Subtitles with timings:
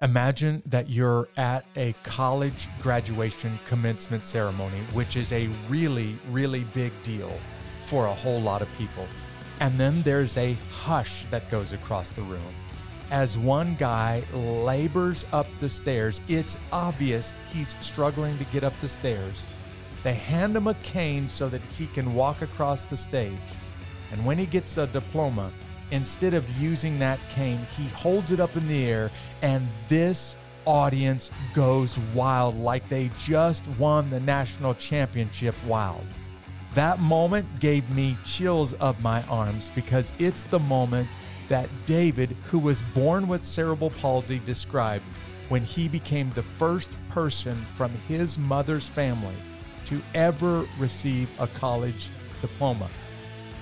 [0.00, 6.92] Imagine that you're at a college graduation commencement ceremony, which is a really, really big
[7.02, 7.32] deal
[7.86, 9.08] for a whole lot of people.
[9.58, 12.54] And then there's a hush that goes across the room.
[13.10, 18.88] As one guy labors up the stairs, it's obvious he's struggling to get up the
[18.88, 19.44] stairs.
[20.04, 23.32] They hand him a cane so that he can walk across the stage.
[24.12, 25.50] And when he gets the diploma,
[25.90, 29.10] instead of using that cane, he holds it up in the air,
[29.42, 36.04] and this audience goes wild like they just won the national championship wild.
[36.74, 41.08] That moment gave me chills up my arms because it's the moment
[41.48, 45.04] that David, who was born with cerebral palsy, described
[45.48, 49.34] when he became the first person from his mother's family
[49.86, 52.10] to ever receive a college
[52.42, 52.88] diploma.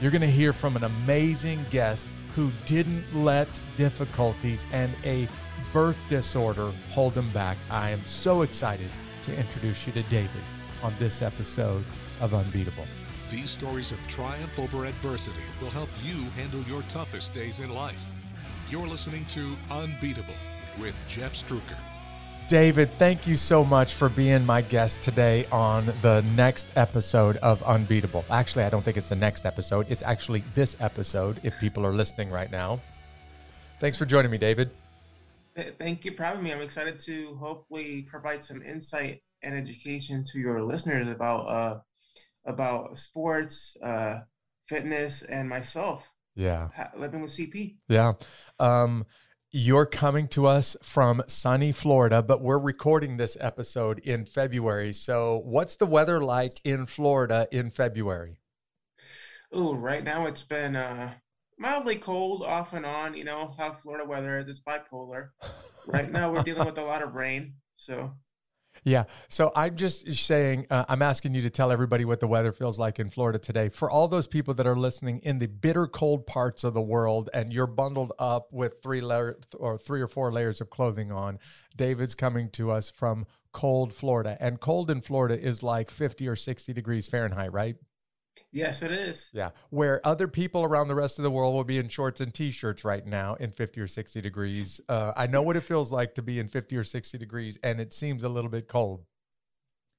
[0.00, 5.26] You're going to hear from an amazing guest who didn't let difficulties and a
[5.72, 7.56] birth disorder hold him back.
[7.70, 8.90] I am so excited
[9.24, 10.42] to introduce you to David
[10.82, 11.82] on this episode
[12.20, 12.84] of Unbeatable.
[13.30, 18.10] These stories of triumph over adversity will help you handle your toughest days in life.
[18.70, 20.34] You're listening to Unbeatable
[20.78, 21.78] with Jeff Struecker.
[22.48, 27.60] David, thank you so much for being my guest today on the next episode of
[27.64, 28.24] Unbeatable.
[28.30, 29.86] Actually, I don't think it's the next episode.
[29.90, 32.78] It's actually this episode if people are listening right now.
[33.80, 34.70] Thanks for joining me, David.
[35.80, 36.52] Thank you for having me.
[36.52, 41.80] I'm excited to hopefully provide some insight and education to your listeners about uh,
[42.44, 44.20] about sports, uh,
[44.68, 46.08] fitness, and myself.
[46.36, 47.78] Yeah, living with CP.
[47.88, 48.12] Yeah.
[48.60, 49.04] Um,
[49.56, 54.92] you're coming to us from sunny Florida, but we're recording this episode in February.
[54.92, 58.38] So, what's the weather like in Florida in February?
[59.50, 61.14] Oh, right now it's been uh,
[61.58, 63.14] mildly cold off and on.
[63.14, 65.30] You know how Florida weather is; it's bipolar.
[65.86, 67.54] right now, we're dealing with a lot of rain.
[67.76, 68.12] So,
[68.86, 69.04] yeah.
[69.28, 72.78] So I'm just saying, uh, I'm asking you to tell everybody what the weather feels
[72.78, 73.68] like in Florida today.
[73.68, 77.28] For all those people that are listening in the bitter cold parts of the world,
[77.34, 81.40] and you're bundled up with three layer or three or four layers of clothing on,
[81.74, 86.36] David's coming to us from cold Florida, and cold in Florida is like 50 or
[86.36, 87.74] 60 degrees Fahrenheit, right?
[88.56, 89.28] Yes, it is.
[89.34, 89.50] Yeah.
[89.68, 92.50] Where other people around the rest of the world will be in shorts and t
[92.50, 94.80] shirts right now in 50 or 60 degrees.
[94.88, 97.82] Uh, I know what it feels like to be in 50 or 60 degrees, and
[97.82, 99.04] it seems a little bit cold.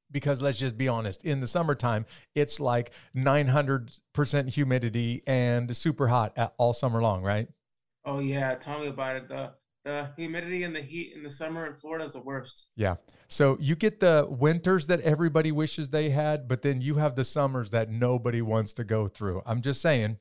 [0.09, 6.35] Because let's just be honest, in the summertime, it's like 900% humidity and super hot
[6.57, 7.49] all summer long, right?
[8.05, 8.55] Oh, yeah.
[8.55, 9.27] Tell me about it.
[9.27, 9.51] The,
[9.87, 12.67] the humidity and the heat in the summer in Florida is the worst.
[12.75, 12.95] Yeah.
[13.29, 17.23] So you get the winters that everybody wishes they had, but then you have the
[17.23, 19.41] summers that nobody wants to go through.
[19.45, 20.17] I'm just saying.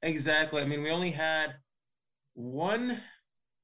[0.00, 0.62] Exactly.
[0.62, 1.56] I mean, we only had
[2.34, 3.00] one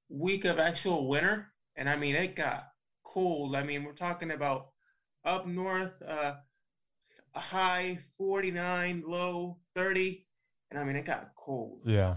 [0.09, 2.65] week of actual winter, and I mean, it got
[3.05, 3.55] cold.
[3.55, 4.71] I mean, we're talking about
[5.25, 6.35] up north, uh,
[7.37, 10.27] high 49, low 30,
[10.73, 11.83] and I mean, it got cold.
[11.85, 12.17] Yeah.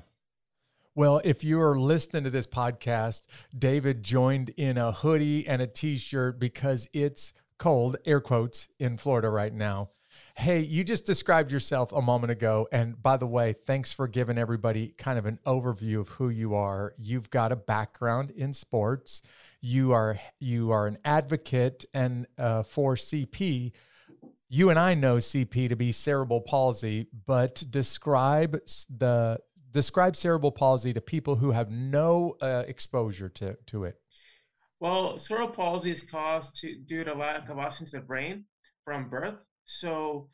[0.94, 3.22] Well, if you're listening to this podcast,
[3.57, 8.97] David joined in a hoodie and a t shirt because it's cold, air quotes, in
[8.97, 9.91] Florida right now.
[10.35, 12.68] Hey, you just described yourself a moment ago.
[12.74, 16.56] And by the way, thanks for giving everybody kind of an overview of who you
[16.56, 16.94] are.
[16.97, 19.22] You've got a background in sports.
[19.62, 23.72] You are you are an advocate and uh, for CP.
[24.50, 28.59] You and I know CP to be cerebral palsy, but describe
[28.90, 29.40] the
[29.72, 33.96] describe cerebral palsy to people who have no uh, exposure to, to it?
[34.80, 38.46] Well, cerebral palsy is caused to, due to lack of oxygen to the brain
[38.84, 39.36] from birth.
[39.66, 40.30] So,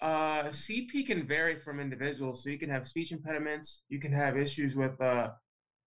[0.00, 2.42] uh, CP can vary from individuals.
[2.42, 3.82] So you can have speech impediments.
[3.88, 5.30] You can have issues with, uh,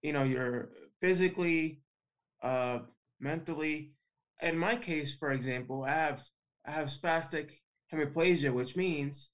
[0.02, 0.70] you know, your
[1.02, 1.82] physically,
[2.42, 2.80] uh,
[3.20, 3.92] mentally.
[4.42, 6.24] In my case, for example, I have
[6.66, 7.52] I have spastic
[7.94, 9.30] hemiplegia, which means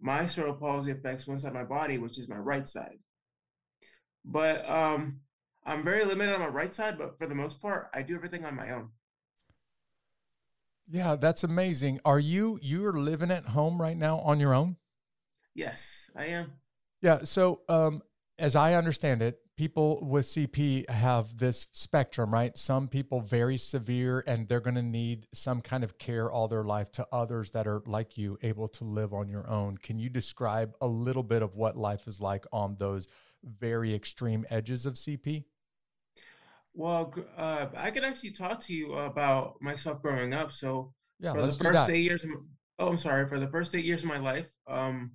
[0.00, 2.98] my cerebral palsy affects one side of my body, which is my right side.
[4.24, 5.20] But um,
[5.64, 8.44] I'm very limited on my right side, but for the most part, I do everything
[8.44, 8.90] on my own.
[10.90, 12.00] Yeah, that's amazing.
[12.04, 14.76] Are you you're living at home right now on your own?
[15.54, 16.52] Yes, I am.
[17.00, 18.02] Yeah, so um
[18.38, 22.56] as I understand it, people with CP have this spectrum, right?
[22.58, 26.64] Some people very severe and they're going to need some kind of care all their
[26.64, 29.78] life to others that are like you able to live on your own.
[29.78, 33.06] Can you describe a little bit of what life is like on those
[33.44, 35.44] very extreme edges of CP?
[36.74, 40.50] Well, uh, I could actually talk to you about myself growing up.
[40.50, 42.30] So yeah, for the first eight years, of,
[42.80, 45.12] oh, I'm sorry, for the first eight years of my life, um,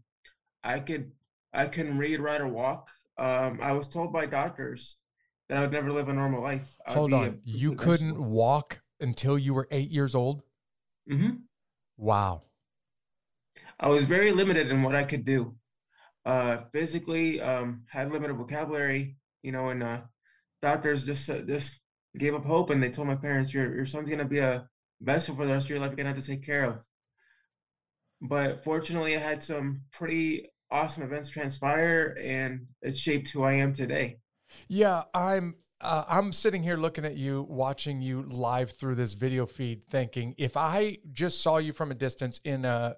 [0.64, 1.12] I could
[1.54, 2.88] I can read, write, or walk.
[3.20, 4.96] Um, I was told by doctors
[5.50, 6.78] that I would never live a normal life.
[6.88, 10.42] Hold on, you couldn't walk until you were eight years old.
[11.12, 11.36] Mm-hmm.
[11.98, 12.44] Wow.
[13.80, 15.56] I was very limited in what I could do.
[16.26, 20.02] Uh, physically, um, had limited vocabulary, you know, and uh,
[20.62, 21.80] doctors just uh, just
[22.18, 24.68] gave up hope, and they told my parents, "Your your son's gonna be a
[25.02, 25.90] vessel for the rest of your life.
[25.90, 26.86] You're gonna have to take care of."
[28.22, 33.74] But fortunately, I had some pretty awesome events transpire, and it shaped who I am
[33.74, 34.18] today.
[34.68, 39.46] Yeah, I'm uh, I'm sitting here looking at you, watching you live through this video
[39.46, 42.98] feed, thinking if I just saw you from a distance in a,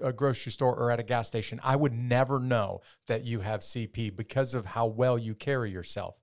[0.00, 3.60] a, grocery store or at a gas station, I would never know that you have
[3.60, 6.14] CP because of how well you carry yourself.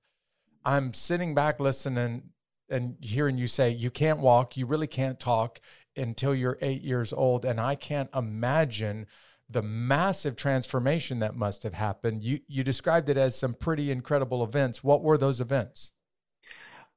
[0.63, 2.29] I'm sitting back listening
[2.69, 5.59] and hearing you say you can't walk, you really can't talk
[5.97, 7.43] until you're eight years old.
[7.43, 9.07] And I can't imagine
[9.49, 12.23] the massive transformation that must have happened.
[12.23, 14.83] You you described it as some pretty incredible events.
[14.83, 15.93] What were those events?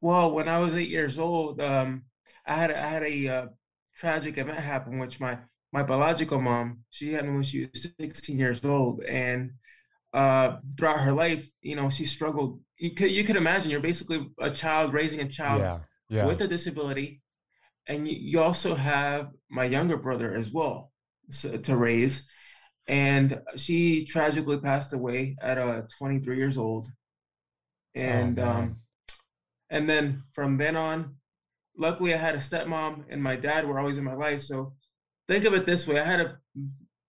[0.00, 2.02] Well, when I was eight years old, um,
[2.46, 3.46] I had I had a uh,
[3.96, 5.38] tragic event happen, which my
[5.72, 9.52] my biological mom she had me when she was 16 years old, and
[10.12, 12.60] uh, throughout her life, you know, she struggled.
[12.76, 15.78] You could you could imagine you're basically a child raising a child yeah,
[16.10, 16.26] yeah.
[16.26, 17.22] with a disability,
[17.86, 20.92] and you, you also have my younger brother as well
[21.30, 22.26] so, to raise
[22.88, 26.88] and she tragically passed away at uh, 23 years old.
[27.94, 28.76] And oh, um,
[29.70, 31.16] and then from then on,
[31.76, 34.40] luckily I had a stepmom and my dad were always in my life.
[34.40, 34.72] So
[35.28, 36.38] think of it this way: I had a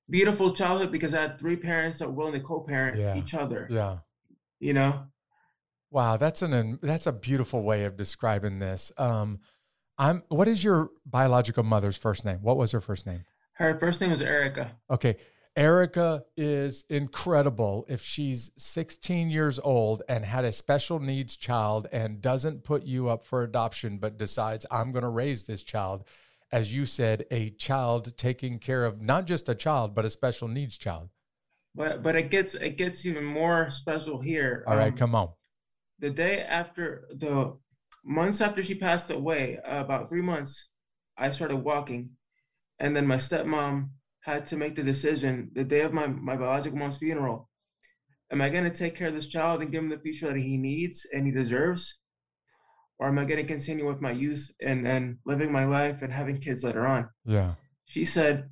[0.09, 3.15] beautiful childhood because I had three parents that were willing to co-parent yeah.
[3.15, 3.67] each other.
[3.69, 3.99] Yeah,
[4.59, 5.05] you know.
[5.89, 8.91] Wow, that's an that's a beautiful way of describing this.
[8.97, 9.39] Um,
[9.97, 10.23] I'm.
[10.27, 12.39] What is your biological mother's first name?
[12.41, 13.23] What was her first name?
[13.53, 14.71] Her first name was Erica.
[14.89, 15.17] Okay,
[15.55, 22.21] Erica is incredible if she's 16 years old and had a special needs child and
[22.21, 26.05] doesn't put you up for adoption, but decides, I'm going to raise this child.
[26.51, 30.47] As you said, a child taking care of not just a child, but a special
[30.47, 31.09] needs child.
[31.75, 34.63] But but it gets it gets even more special here.
[34.67, 35.29] All right, um, come on.
[35.97, 37.57] The day after the
[38.03, 40.69] months after she passed away, uh, about three months,
[41.17, 42.11] I started walking,
[42.77, 43.89] and then my stepmom
[44.23, 47.49] had to make the decision the day of my, my biological mom's funeral.
[48.31, 50.37] Am I going to take care of this child and give him the future that
[50.37, 51.99] he needs and he deserves?
[52.99, 56.11] Or am I going to continue with my youth and, and living my life and
[56.11, 57.09] having kids later on?
[57.25, 57.55] Yeah.
[57.83, 58.49] She said,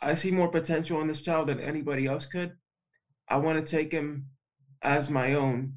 [0.00, 2.52] I see more potential in this child than anybody else could.
[3.28, 4.26] I want to take him
[4.82, 5.74] as my own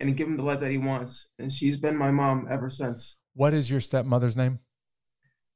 [0.00, 1.30] and give him the life that he wants.
[1.38, 3.20] And she's been my mom ever since.
[3.34, 4.58] What is your stepmother's name?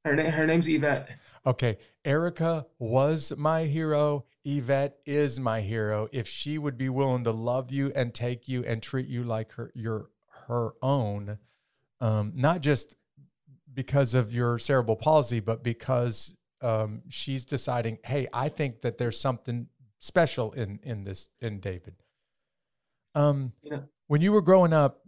[0.06, 1.10] Her, na- her name's Yvette.
[1.44, 4.24] Okay, Erica was my hero.
[4.44, 6.08] Yvette is my hero.
[6.12, 9.52] If she would be willing to love you and take you and treat you like
[9.54, 10.10] her your
[10.46, 11.38] her own,
[12.00, 12.94] um, not just
[13.74, 19.18] because of your cerebral palsy, but because um, she's deciding, hey, I think that there's
[19.18, 19.66] something
[19.98, 21.96] special in in this in David.
[23.16, 23.54] Um.
[24.08, 25.00] When you were growing up,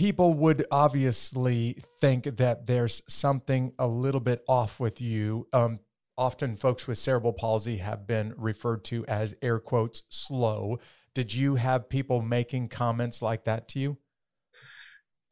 [0.00, 5.46] people would obviously think that there's something a little bit off with you.
[5.52, 5.80] Um,
[6.16, 10.78] often, folks with cerebral palsy have been referred to as air quotes slow.
[11.14, 13.98] Did you have people making comments like that to you?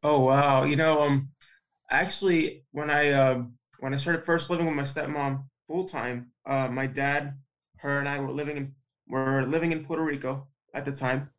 [0.03, 0.65] Oh wow!
[0.65, 1.29] You know, um,
[1.89, 3.45] actually, when I uh,
[3.79, 7.33] when I started first living with my stepmom full time, uh, my dad,
[7.77, 8.75] her, and I were living in
[9.07, 11.31] were living in Puerto Rico at the time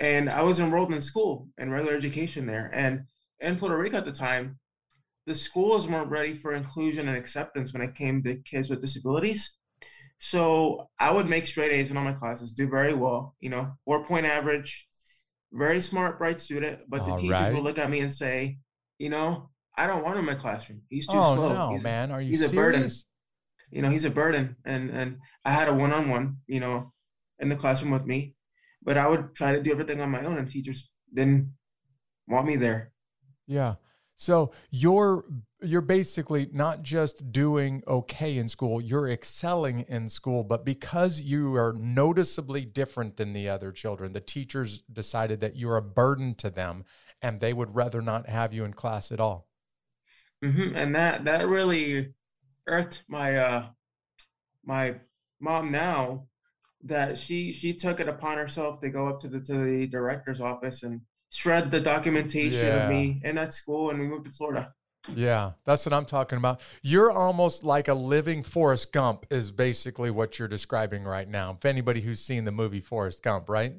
[0.00, 2.70] and I was enrolled in school in regular education there.
[2.72, 3.04] And
[3.40, 4.58] in Puerto Rico at the time,
[5.26, 9.52] the schools weren't ready for inclusion and acceptance when it came to kids with disabilities.
[10.18, 13.72] So I would make straight A's in all my classes, do very well, you know,
[13.84, 14.86] four point average,
[15.52, 16.80] very smart, bright student.
[16.88, 17.54] But the all teachers right.
[17.54, 18.58] would look at me and say,
[18.98, 20.82] you know, I don't want him in my classroom.
[20.88, 21.52] He's too oh, slow.
[21.52, 22.10] no, he's, man.
[22.10, 22.52] Are you he's serious?
[22.52, 22.90] a burden.
[23.70, 24.56] You know, he's a burden.
[24.64, 26.92] And and I had a one on one, you know,
[27.38, 28.34] in the classroom with me
[28.88, 31.52] but I would try to do everything on my own, and teachers didn't
[32.26, 32.90] want me there.
[33.46, 33.74] Yeah.
[34.14, 35.26] So you're
[35.60, 41.54] you're basically not just doing okay in school, you're excelling in school, but because you
[41.54, 46.48] are noticeably different than the other children, the teachers decided that you're a burden to
[46.48, 46.84] them
[47.20, 49.48] and they would rather not have you in class at all.
[50.42, 50.74] Mm-hmm.
[50.74, 52.14] And that that really
[52.66, 53.66] irked my uh
[54.64, 54.94] my
[55.40, 56.27] mom now
[56.84, 60.40] that she she took it upon herself to go up to the to the director's
[60.40, 62.84] office and shred the documentation yeah.
[62.84, 64.72] of me in that school and we moved to Florida.
[65.14, 66.60] Yeah, that's what I'm talking about.
[66.82, 71.56] You're almost like a living Forrest Gump is basically what you're describing right now.
[71.56, 73.74] If anybody who's seen the movie Forrest Gump, right?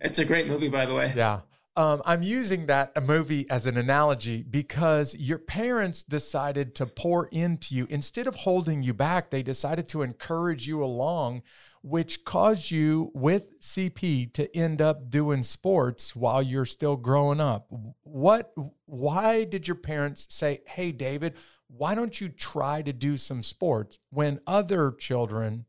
[0.00, 1.12] It's a great movie by the way.
[1.16, 1.40] Yeah.
[1.74, 7.74] Um, I'm using that movie as an analogy because your parents decided to pour into
[7.74, 7.86] you.
[7.88, 11.42] Instead of holding you back, they decided to encourage you along,
[11.82, 17.66] which caused you with CP to end up doing sports while you're still growing up.
[18.02, 18.54] What,
[18.86, 21.34] why did your parents say, Hey, David,
[21.66, 25.64] why don't you try to do some sports when other children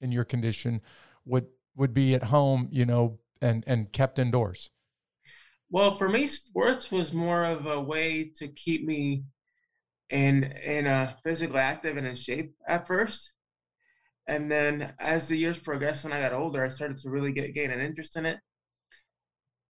[0.00, 0.80] in your condition
[1.24, 4.70] would, would be at home, you know, and, and kept indoors?
[5.70, 9.24] Well, for me, sports was more of a way to keep me
[10.10, 13.32] in in a physically active and in shape at first.
[14.26, 17.54] And then as the years progressed, when I got older, I started to really get
[17.54, 18.38] gain an interest in it.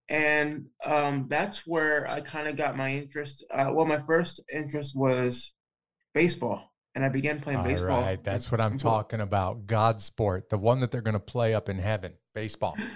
[0.09, 3.45] And um, that's where I kind of got my interest.
[3.51, 5.53] Uh, well, my first interest was
[6.13, 8.01] baseball, and I began playing All baseball.
[8.01, 9.67] right, that's what I'm talking about.
[9.67, 12.75] God sport, the one that they're going to play up in heaven, baseball.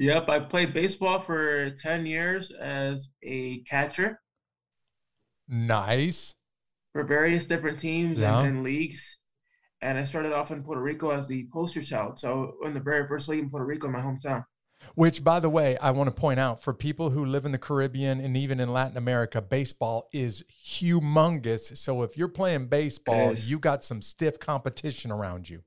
[0.00, 4.18] Yep, I played baseball for 10 years as a catcher.
[5.46, 6.34] Nice.
[6.94, 8.38] For various different teams yeah.
[8.38, 9.18] and, and, leagues.
[9.82, 12.18] And I started off in Puerto Rico as the poster child.
[12.18, 14.44] So in the very first league in Puerto Rico, my hometown.
[14.94, 17.58] Which, by the way, I want to point out for people who live in the
[17.58, 21.76] Caribbean and even in Latin America, baseball is humongous.
[21.76, 25.62] So if you're playing baseball, you got some stiff competition around you.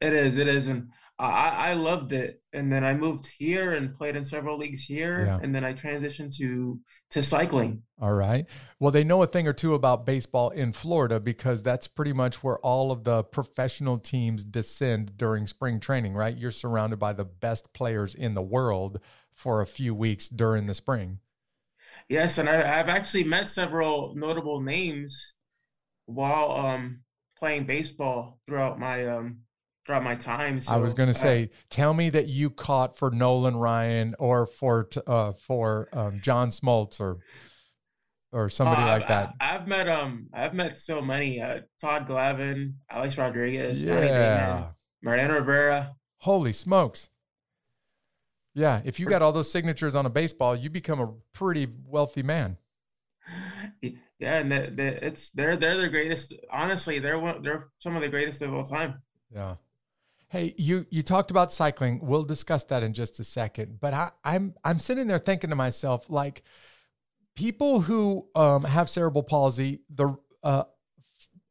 [0.00, 0.36] It is.
[0.36, 0.68] It is.
[0.68, 2.42] And I, I loved it.
[2.52, 5.26] And then I moved here and played in several leagues here.
[5.26, 5.38] Yeah.
[5.42, 6.78] And then I transitioned to
[7.10, 7.82] to cycling.
[8.00, 8.46] All right.
[8.78, 12.42] Well, they know a thing or two about baseball in Florida because that's pretty much
[12.44, 16.36] where all of the professional teams descend during spring training, right?
[16.36, 19.00] You're surrounded by the best players in the world
[19.32, 21.20] for a few weeks during the spring.
[22.08, 25.34] Yes, and I, have actually met several notable names
[26.04, 27.00] while um,
[27.38, 29.40] playing baseball throughout my um,
[29.86, 30.60] throughout my time.
[30.60, 34.16] So, I was going to say, uh, tell me that you caught for Nolan Ryan
[34.18, 37.18] or for uh, for um, John Smoltz or
[38.32, 39.34] or somebody uh, like I've, that.
[39.40, 44.68] I've met um I've met so many uh, Todd Glavine, Alex Rodriguez, yeah.
[45.02, 45.94] Mariano Rivera.
[46.18, 47.08] Holy smokes!
[48.54, 52.22] Yeah, if you got all those signatures on a baseball, you become a pretty wealthy
[52.22, 52.56] man.
[54.18, 56.34] Yeah, and the, the, it's they're they're the greatest.
[56.50, 59.02] Honestly, they're one, they're some of the greatest of all time.
[59.32, 59.56] Yeah.
[60.28, 62.00] Hey, you you talked about cycling.
[62.02, 63.78] We'll discuss that in just a second.
[63.80, 66.42] But I, I'm I'm sitting there thinking to myself, like
[67.36, 70.64] people who um, have cerebral palsy, the uh,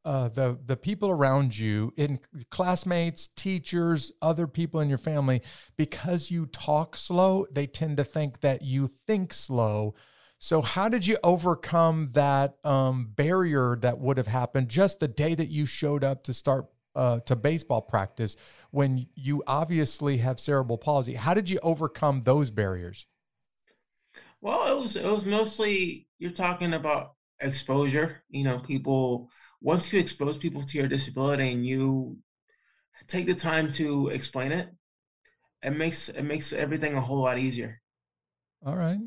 [0.03, 2.20] uh, the the people around you, in
[2.51, 5.41] classmates, teachers, other people in your family,
[5.77, 9.96] because you talk slow, they tend to think that you think slow.
[10.38, 15.34] So, how did you overcome that um, barrier that would have happened just the day
[15.34, 18.35] that you showed up to start uh, to baseball practice
[18.71, 21.15] when you obviously have cerebral palsy.
[21.15, 23.05] How did you overcome those barriers?
[24.41, 28.23] Well, it was it was mostly you're talking about exposure.
[28.29, 29.29] You know, people
[29.61, 32.17] once you expose people to your disability and you
[33.07, 34.69] take the time to explain it,
[35.63, 37.81] it makes it makes everything a whole lot easier.
[38.65, 38.99] All right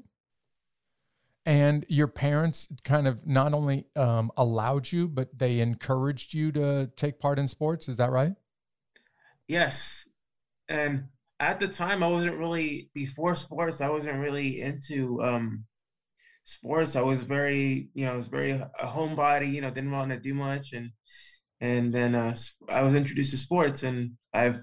[1.49, 6.91] and your parents kind of not only um, allowed you but they encouraged you to
[6.95, 8.35] take part in sports is that right?
[9.49, 10.07] Yes.
[10.69, 11.05] And
[11.41, 15.65] at the time i wasn't really before sports i wasn't really into um,
[16.45, 16.97] sports.
[16.97, 20.21] I was very you know i was very a homebody you know didn't want to
[20.21, 20.75] do much.
[20.75, 20.91] And
[21.63, 22.37] and then uh,
[22.69, 24.61] i was introduced to sports and i've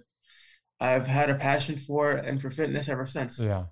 [0.80, 3.40] i've had a passion for it and for fitness ever since.
[3.40, 3.66] Yeah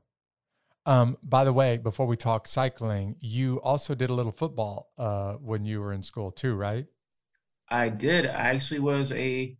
[0.85, 5.33] um, by the way, before we talk cycling, you also did a little football uh,
[5.33, 6.85] when you were in school too, right?
[7.69, 8.25] I did.
[8.25, 9.57] I actually was a.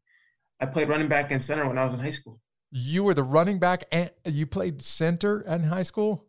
[0.59, 2.39] I played running back and center when I was in high school.
[2.71, 6.27] You were the running back, and you played center in high school.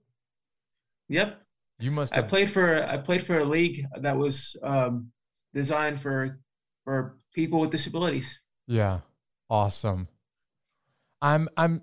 [1.08, 1.40] Yep.
[1.80, 2.14] You must.
[2.14, 2.24] Have...
[2.24, 2.84] I played for.
[2.84, 5.10] I played for a league that was um,
[5.52, 6.38] designed for
[6.84, 8.40] for people with disabilities.
[8.68, 9.00] Yeah.
[9.50, 10.08] Awesome.
[11.20, 11.48] I'm.
[11.56, 11.82] I'm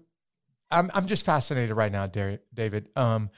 [0.72, 2.90] I'm I'm just fascinated right now, David.
[2.96, 3.30] Um,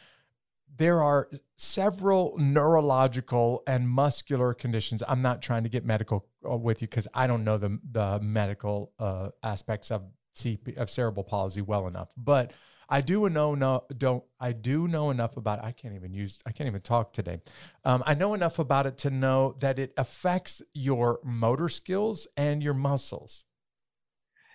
[0.76, 5.04] there are several neurological and muscular conditions.
[5.08, 8.20] I'm not trying to get medical uh, with you because I don't know the the
[8.22, 10.04] medical uh, aspects of
[10.36, 12.54] CP, of cerebral palsy well enough, but
[12.90, 15.64] I do know no don't I do know enough about.
[15.64, 17.40] I can't even use I can't even talk today.
[17.86, 22.64] Um, I know enough about it to know that it affects your motor skills and
[22.64, 23.46] your muscles.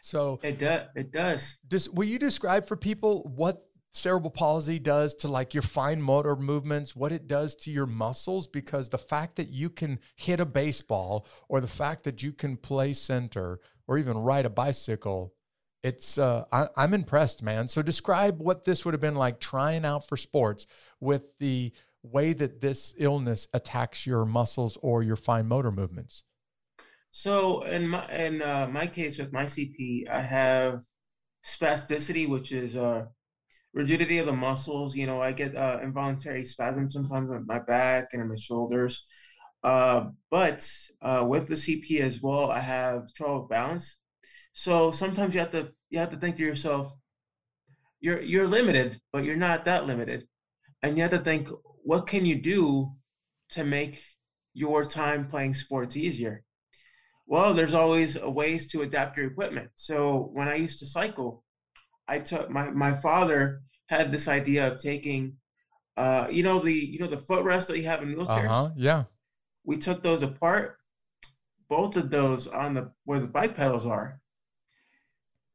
[0.09, 0.87] So it does.
[0.95, 1.59] It does.
[1.69, 6.37] Does will you describe for people what cerebral palsy does to like your fine motor
[6.37, 8.47] movements, what it does to your muscles?
[8.47, 12.57] Because the fact that you can hit a baseball or the fact that you can
[12.57, 15.35] play center or even ride a bicycle
[15.83, 17.69] It's uh, I, I'm impressed, man.
[17.69, 20.67] So describe what this would have been like trying out for sports
[21.01, 21.73] with the
[22.03, 26.25] way that this illness attacks your muscles or your fine motor movements.
[27.19, 30.83] So in my in uh, my case with my CP, I have
[31.45, 33.07] spasticity, which is uh,
[33.75, 34.95] rigidity of the muscles.
[34.97, 39.05] You know, I get uh, involuntary spasms sometimes in my back and in my shoulders.
[39.65, 40.71] Uh, but
[41.03, 43.97] uh, with the CP as well, I have trouble balance.
[44.53, 46.93] So sometimes you have to you have to think to yourself,
[48.01, 50.29] you're you're limited, but you're not that limited,
[50.83, 51.49] and you have to think,
[51.83, 52.93] what can you do
[53.51, 54.03] to make
[54.55, 56.45] your time playing sports easier?
[57.29, 59.71] Well, there's always ways to adapt your equipment.
[59.75, 61.45] So when I used to cycle,
[62.09, 65.37] I took my my father had this idea of taking,
[65.99, 68.49] uh, you know the you know the footrest that you have in wheelchairs.
[68.49, 68.71] Uh-huh.
[68.77, 69.05] Yeah.
[69.65, 70.79] We took those apart,
[71.69, 74.21] both of those on the where the bike pedals are.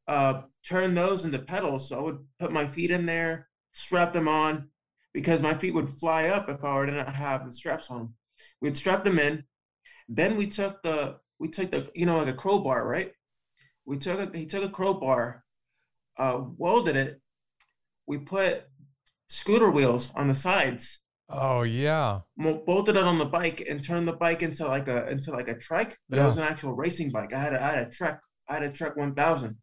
[0.07, 1.89] Uh, turn those into pedals.
[1.89, 4.69] So I would put my feet in there, strap them on,
[5.11, 8.13] because my feet would fly up if I were to not have the straps on.
[8.61, 9.43] We'd strap them in.
[10.07, 13.11] Then we took the we took the you know like a crowbar, right?
[13.85, 15.43] We took a, he took a crowbar,
[16.17, 17.19] uh, welded it.
[18.07, 18.63] We put
[19.27, 21.01] scooter wheels on the sides.
[21.27, 22.21] Oh yeah.
[22.37, 25.57] Bolted it on the bike and turned the bike into like a into like a
[25.57, 26.23] trek, but yeah.
[26.23, 27.33] it was an actual racing bike.
[27.33, 29.57] I had a, I had a Trek I had a Trek 1000,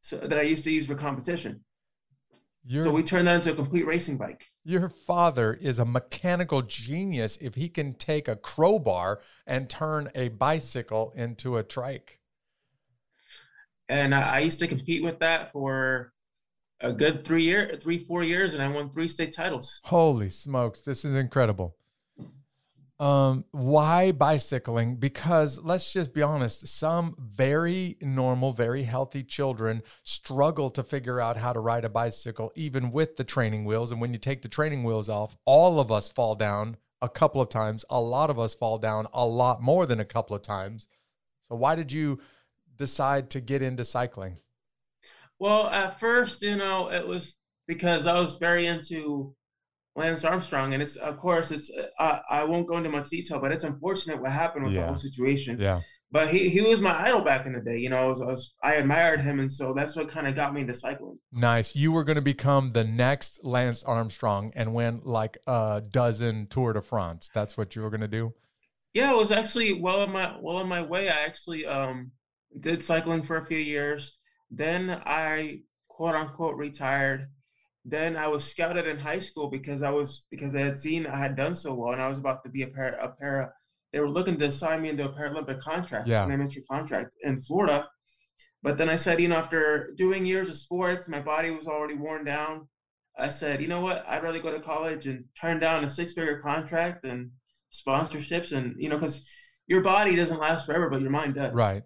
[0.00, 1.64] so that I used to use for competition.
[2.64, 4.46] Your, so we turned that into a complete racing bike.
[4.64, 10.28] Your father is a mechanical genius if he can take a crowbar and turn a
[10.28, 12.20] bicycle into a trike.
[13.88, 16.12] And I, I used to compete with that for
[16.80, 19.80] a good three year, three four years, and I won three state titles.
[19.84, 21.76] Holy smokes, this is incredible.
[23.02, 24.94] Um, why bicycling?
[24.94, 31.36] Because let's just be honest, some very normal, very healthy children struggle to figure out
[31.36, 33.90] how to ride a bicycle, even with the training wheels.
[33.90, 37.40] And when you take the training wheels off, all of us fall down a couple
[37.40, 37.84] of times.
[37.90, 40.86] A lot of us fall down a lot more than a couple of times.
[41.40, 42.20] So, why did you
[42.76, 44.36] decide to get into cycling?
[45.40, 47.36] Well, at first, you know, it was
[47.66, 49.34] because I was very into
[49.94, 53.52] Lance Armstrong, and it's of course it's uh, I won't go into much detail, but
[53.52, 54.80] it's unfortunate what happened with yeah.
[54.80, 55.58] the whole situation.
[55.60, 55.80] Yeah.
[56.10, 57.78] But he, he was my idol back in the day.
[57.78, 60.34] You know, I, was, I, was, I admired him, and so that's what kind of
[60.34, 61.18] got me into cycling.
[61.32, 61.74] Nice.
[61.74, 66.74] You were going to become the next Lance Armstrong and win like a dozen Tour
[66.74, 67.30] de France.
[67.34, 68.34] That's what you were going to do.
[68.92, 71.08] Yeah, it was actually well on my well on my way.
[71.08, 72.10] I actually um,
[72.60, 74.18] did cycling for a few years.
[74.50, 77.28] Then I quote unquote retired
[77.84, 81.18] then I was scouted in high school because I was because I had seen I
[81.18, 83.52] had done so well and I was about to be a para a para.
[83.92, 86.24] They were looking to sign me into a Paralympic contract, yeah.
[86.24, 87.88] an amateur contract in Florida.
[88.62, 91.94] But then I said, you know, after doing years of sports, my body was already
[91.94, 92.68] worn down.
[93.18, 94.04] I said, you know what?
[94.08, 97.30] I'd rather go to college and turn down a six-figure contract and
[97.70, 99.28] sponsorships, and you know, because
[99.66, 101.52] your body doesn't last forever, but your mind does.
[101.52, 101.82] Right.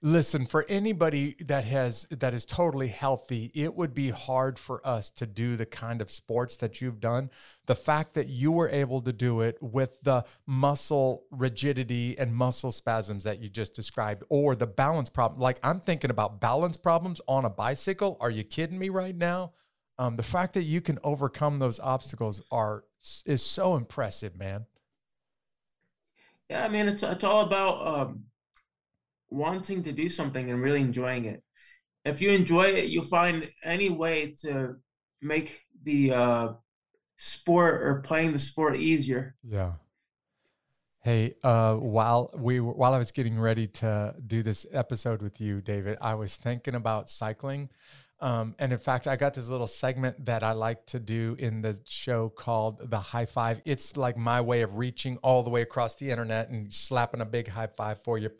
[0.00, 5.10] Listen, for anybody that has that is totally healthy, it would be hard for us
[5.10, 7.30] to do the kind of sports that you've done.
[7.66, 12.70] The fact that you were able to do it with the muscle rigidity and muscle
[12.70, 15.40] spasms that you just described, or the balance problem.
[15.40, 18.16] Like I'm thinking about balance problems on a bicycle.
[18.20, 19.52] Are you kidding me right now?
[19.98, 22.84] Um, the fact that you can overcome those obstacles are
[23.26, 24.66] is so impressive, man.
[26.48, 28.24] Yeah, I mean it's it's all about um,
[29.30, 31.42] wanting to do something and really enjoying it.
[32.04, 34.76] If you enjoy it, you'll find any way to
[35.20, 36.48] make the uh,
[37.16, 39.34] sport or playing the sport easier.
[39.42, 39.72] Yeah.
[41.00, 45.60] Hey, uh, while we while I was getting ready to do this episode with you,
[45.60, 47.70] David, I was thinking about cycling.
[48.20, 51.62] Um, and in fact, I got this little segment that I like to do in
[51.62, 53.62] the show called the high five.
[53.64, 57.24] It's like my way of reaching all the way across the internet and slapping a
[57.24, 58.30] big high five for you.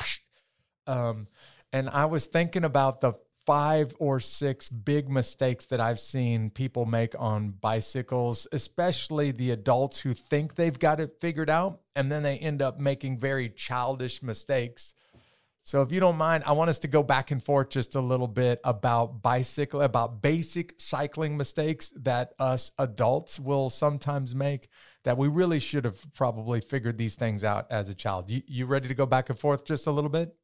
[0.88, 1.28] Um,
[1.72, 3.14] and I was thinking about the
[3.48, 10.00] five or six big mistakes that I've seen people make on bicycles, especially the adults
[10.00, 14.22] who think they've got it figured out and then they end up making very childish
[14.22, 14.92] mistakes.
[15.62, 18.00] So if you don't mind, I want us to go back and forth just a
[18.00, 24.68] little bit about bicycle, about basic cycling mistakes that us adults will sometimes make
[25.04, 28.28] that we really should have probably figured these things out as a child.
[28.28, 30.34] You, you ready to go back and forth just a little bit?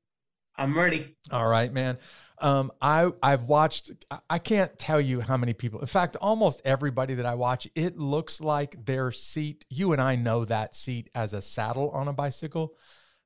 [0.57, 1.17] I'm ready.
[1.31, 1.99] All right, man.
[2.39, 3.93] Um, I I've watched.
[4.29, 5.81] I can't tell you how many people.
[5.81, 9.65] In fact, almost everybody that I watch, it looks like their seat.
[9.69, 12.75] You and I know that seat as a saddle on a bicycle,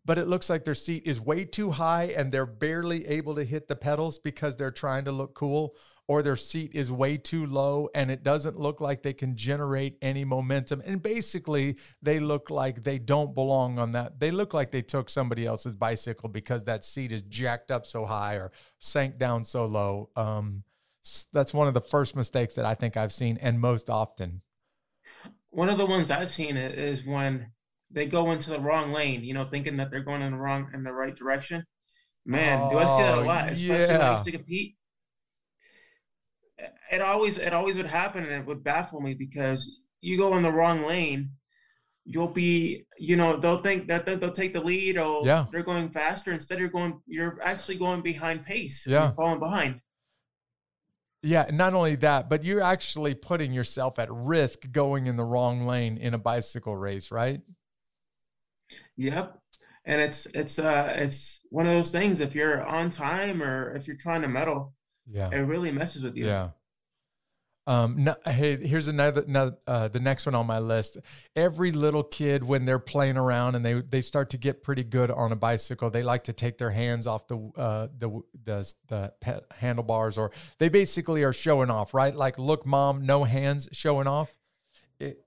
[0.04, 3.44] but it looks like their seat is way too high and they're barely able to
[3.44, 5.74] hit the pedals because they're trying to look cool,
[6.08, 9.98] or their seat is way too low and it doesn't look like they can generate
[10.00, 10.82] any momentum.
[10.84, 14.18] And basically, they look like they don't belong on that.
[14.18, 18.06] They look like they took somebody else's bicycle because that seat is jacked up so
[18.06, 20.08] high or sank down so low.
[20.16, 20.64] Um,
[21.32, 24.40] that's one of the first mistakes that I think I've seen and most often.
[25.50, 27.50] One of the ones I've seen is when
[27.90, 30.70] they go into the wrong lane, you know, thinking that they're going in the wrong
[30.72, 31.64] in the right direction.
[32.24, 33.92] Man, oh, do I see that a lot, especially yeah.
[33.92, 34.77] when I used to compete
[36.90, 40.42] it always it always would happen and it would baffle me because you go in
[40.42, 41.30] the wrong lane
[42.08, 45.44] you'll be you know they'll think that they'll take the lead or yeah.
[45.52, 46.32] they're going faster.
[46.32, 49.10] Instead you're going you're actually going behind pace yeah.
[49.10, 49.80] falling behind.
[51.22, 55.66] Yeah not only that but you're actually putting yourself at risk going in the wrong
[55.66, 57.42] lane in a bicycle race right?
[58.96, 59.38] Yep.
[59.84, 63.86] And it's it's uh it's one of those things if you're on time or if
[63.86, 64.72] you're trying to medal
[65.10, 66.50] yeah it really messes with you yeah
[67.68, 70.96] um, no, hey, here's another, another uh, the next one on my list.
[71.36, 75.10] Every little kid, when they're playing around and they they start to get pretty good
[75.10, 79.42] on a bicycle, they like to take their hands off the uh, the the, the
[79.54, 82.16] handlebars, or they basically are showing off, right?
[82.16, 84.37] Like, look, mom, no hands, showing off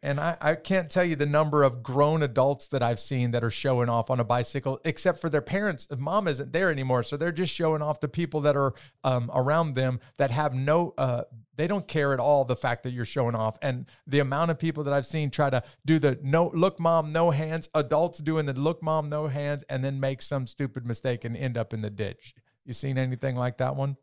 [0.03, 3.43] and I, I can't tell you the number of grown adults that I've seen that
[3.43, 5.87] are showing off on a bicycle, except for their parents.
[5.97, 9.75] Mom isn't there anymore, so they're just showing off the people that are um, around
[9.75, 10.93] them that have no.
[10.97, 11.23] Uh,
[11.55, 14.59] they don't care at all the fact that you're showing off, and the amount of
[14.59, 17.69] people that I've seen try to do the no look, mom, no hands.
[17.73, 21.57] Adults doing the look, mom, no hands, and then make some stupid mistake and end
[21.57, 22.33] up in the ditch.
[22.65, 23.95] You seen anything like that one?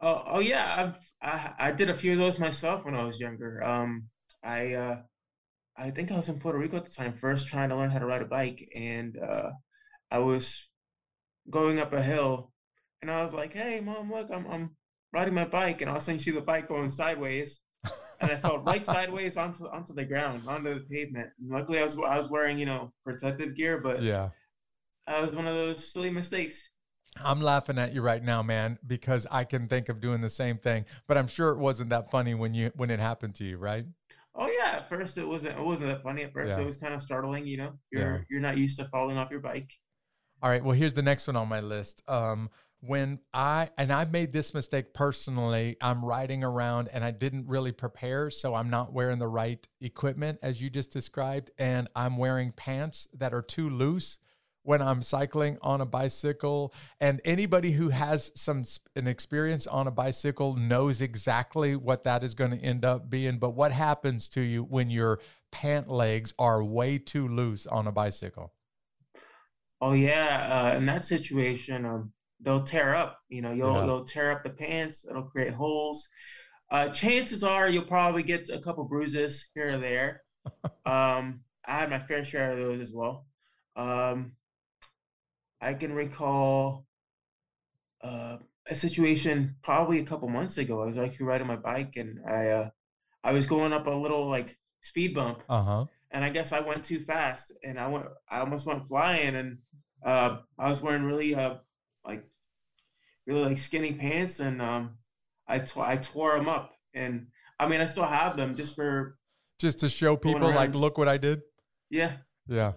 [0.00, 3.20] Oh, oh yeah, I've I, I did a few of those myself when I was
[3.20, 3.62] younger.
[3.62, 4.04] Um,
[4.42, 5.02] I uh,
[5.76, 7.98] I think I was in Puerto Rico at the time, first trying to learn how
[7.98, 9.50] to ride a bike, and uh,
[10.10, 10.68] I was
[11.50, 12.52] going up a hill,
[13.00, 14.76] and I was like, "Hey, mom, look, I'm I'm
[15.12, 17.60] riding my bike," and all of a sudden, you see the bike going sideways,
[18.20, 21.30] and I fell right sideways onto onto the ground, onto the pavement.
[21.38, 24.30] And luckily, I was I was wearing you know protective gear, but yeah,
[25.06, 26.68] that was one of those silly mistakes.
[27.24, 30.58] I'm laughing at you right now, man, because I can think of doing the same
[30.58, 33.58] thing, but I'm sure it wasn't that funny when you when it happened to you,
[33.58, 33.86] right?
[34.38, 36.56] Oh yeah, at first it wasn't it wasn't that funny at first.
[36.56, 36.62] Yeah.
[36.62, 37.72] It was kind of startling, you know.
[37.90, 38.22] You're yeah.
[38.30, 39.70] you're not used to falling off your bike.
[40.40, 42.02] All right, well here's the next one on my list.
[42.06, 42.48] Um
[42.80, 47.72] when I and I made this mistake personally, I'm riding around and I didn't really
[47.72, 52.52] prepare, so I'm not wearing the right equipment as you just described and I'm wearing
[52.52, 54.18] pants that are too loose
[54.68, 56.74] when I'm cycling on a bicycle.
[57.00, 58.64] And anybody who has some
[58.96, 63.38] an experience on a bicycle knows exactly what that is going to end up being.
[63.38, 67.92] But what happens to you when your pant legs are way too loose on a
[67.92, 68.52] bicycle?
[69.80, 73.20] Oh yeah, uh, in that situation, um, they'll tear up.
[73.30, 73.86] You know, you'll yeah.
[73.86, 75.06] you'll tear up the pants.
[75.08, 76.06] It'll create holes.
[76.70, 80.24] Uh, chances are you'll probably get a couple bruises here or there.
[80.84, 83.24] um, I had my fair share of those as well.
[83.74, 84.32] Um,
[85.60, 86.86] I can recall
[88.02, 90.82] uh, a situation probably a couple months ago.
[90.82, 92.70] I was actually riding my bike and I uh,
[93.24, 95.42] I was going up a little like speed bump.
[95.48, 95.86] Uh-huh.
[96.10, 99.58] And I guess I went too fast and I went I almost went flying and
[100.02, 101.56] uh, I was wearing really uh
[102.04, 102.24] like
[103.26, 104.98] really like skinny pants and um
[105.46, 107.26] I t- I tore them up and
[107.58, 109.18] I mean I still have them just for
[109.58, 111.42] just to show people like look what I did.
[111.90, 112.18] Yeah.
[112.46, 112.72] Yeah.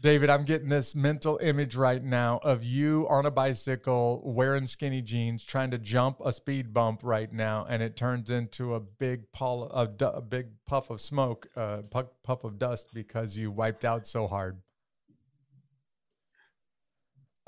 [0.00, 5.02] David, I'm getting this mental image right now of you on a bicycle wearing skinny
[5.02, 9.32] jeans, trying to jump a speed bump right now, and it turns into a big
[9.32, 13.84] pol- a, a big puff of smoke, uh, puff, puff of dust because you wiped
[13.84, 14.62] out so hard.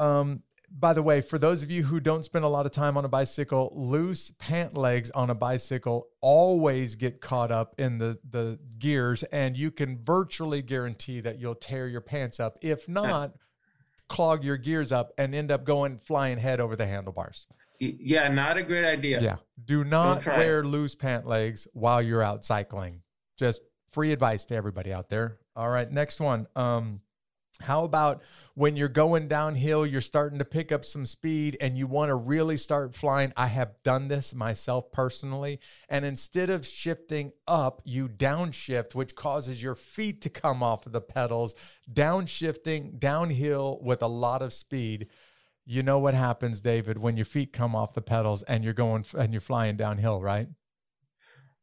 [0.01, 2.97] Um, by the way, for those of you who don't spend a lot of time
[2.97, 8.19] on a bicycle, loose pant legs on a bicycle always get caught up in the,
[8.29, 12.57] the gears, and you can virtually guarantee that you'll tear your pants up.
[12.63, 13.33] If not,
[14.09, 17.47] clog your gears up and end up going flying head over the handlebars.
[17.81, 19.21] Yeah, not a great idea.
[19.21, 19.37] Yeah.
[19.65, 20.67] Do not wear it.
[20.67, 23.03] loose pant legs while you're out cycling.
[23.39, 25.39] Just free advice to everybody out there.
[25.57, 26.47] All right, next one.
[26.55, 27.01] Um,
[27.61, 28.23] how about
[28.55, 32.15] when you're going downhill, you're starting to pick up some speed and you want to
[32.15, 33.33] really start flying?
[33.37, 35.61] I have done this myself personally.
[35.89, 40.93] And instead of shifting up, you downshift, which causes your feet to come off of
[40.93, 41.55] the pedals,
[41.93, 45.09] downshifting downhill with a lot of speed.
[45.67, 49.05] You know what happens, David, when your feet come off the pedals and you're going
[49.17, 50.49] and you're flying downhill, right?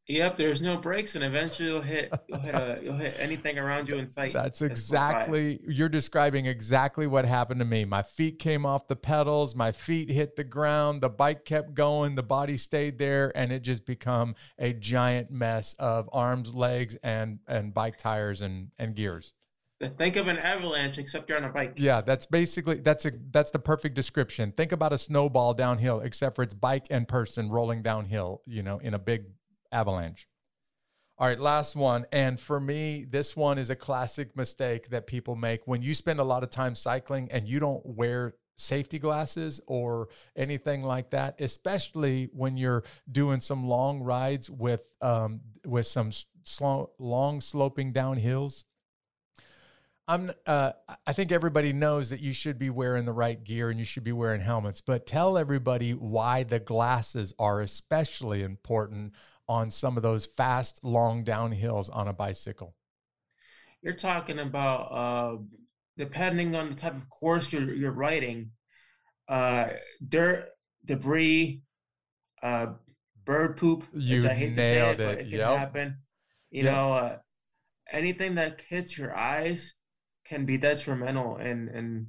[0.10, 3.90] Yep, there's no brakes, and eventually you'll hit you'll hit a, you'll hit anything around
[3.90, 4.32] you in sight.
[4.32, 7.84] That's exactly you're describing exactly what happened to me.
[7.84, 12.16] My feet came off the pedals, my feet hit the ground, the bike kept going,
[12.16, 17.40] the body stayed there, and it just become a giant mess of arms, legs, and
[17.46, 19.34] and bike tires and and gears.
[19.98, 21.74] Think of an avalanche, except you're on a bike.
[21.76, 24.52] Yeah, that's basically that's a that's the perfect description.
[24.54, 28.42] Think about a snowball downhill, except for it's bike and person rolling downhill.
[28.48, 29.26] You know, in a big
[29.72, 30.28] avalanche.
[31.20, 32.06] All right, last one.
[32.12, 36.20] And for me, this one is a classic mistake that people make when you spend
[36.20, 41.40] a lot of time cycling and you don't wear safety glasses or anything like that,
[41.40, 46.12] especially when you're doing some long rides with um, with some
[47.00, 48.64] long sloping downhills.
[50.08, 50.72] I'm uh,
[51.06, 54.06] I think everybody knows that you should be wearing the right gear and you should
[54.06, 59.14] be wearing helmets, but tell everybody why the glasses are especially important
[59.48, 62.76] on some of those fast, long downhills on a bicycle?
[63.82, 65.38] You're talking about uh,
[65.98, 68.52] depending on the type of course you're you're riding,
[69.30, 69.68] uh,
[70.08, 70.50] dirt,
[70.86, 71.62] debris,
[72.44, 72.68] uh,
[73.26, 73.86] bird poop.
[73.94, 75.22] You which I hate nailed to say it, it.
[75.22, 75.58] it can yep.
[75.58, 75.98] happen.
[76.50, 76.74] You yep.
[76.74, 77.18] know, uh,
[77.92, 79.76] anything that hits your eyes
[80.26, 82.08] can be detrimental in in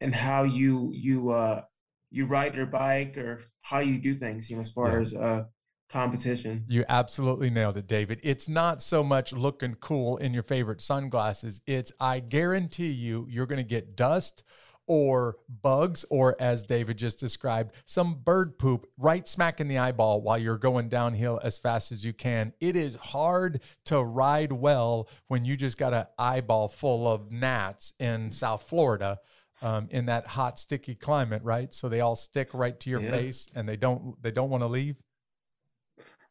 [0.00, 1.62] in how you you uh
[2.10, 4.50] you ride your bike or how you do things.
[4.50, 5.00] You know, as far yeah.
[5.00, 5.44] as uh
[5.88, 6.64] competition.
[6.68, 8.20] You absolutely nailed it, David.
[8.22, 11.60] It's not so much looking cool in your favorite sunglasses.
[11.66, 14.44] It's, I guarantee you, you're going to get dust
[14.86, 20.20] or bugs, or as David just described, some bird poop right smack in the eyeball
[20.20, 22.52] while you're going downhill as fast as you can.
[22.60, 27.94] It is hard to ride well when you just got an eyeball full of gnats
[27.98, 29.20] in South Florida.
[29.62, 31.72] Um, in that hot, sticky climate, right?
[31.72, 33.12] So they all stick right to your yeah.
[33.12, 34.96] face, and they don't they don't want to leave.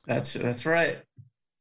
[0.05, 0.99] That's that's right.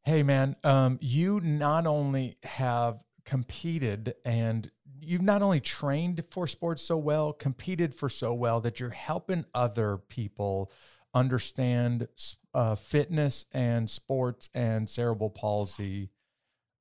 [0.04, 6.82] Hey man, um, you not only have competed and you've not only trained for sports
[6.82, 10.70] so well, competed for so well that you're helping other people
[11.14, 12.08] understand
[12.54, 16.10] uh, fitness and sports and cerebral palsy.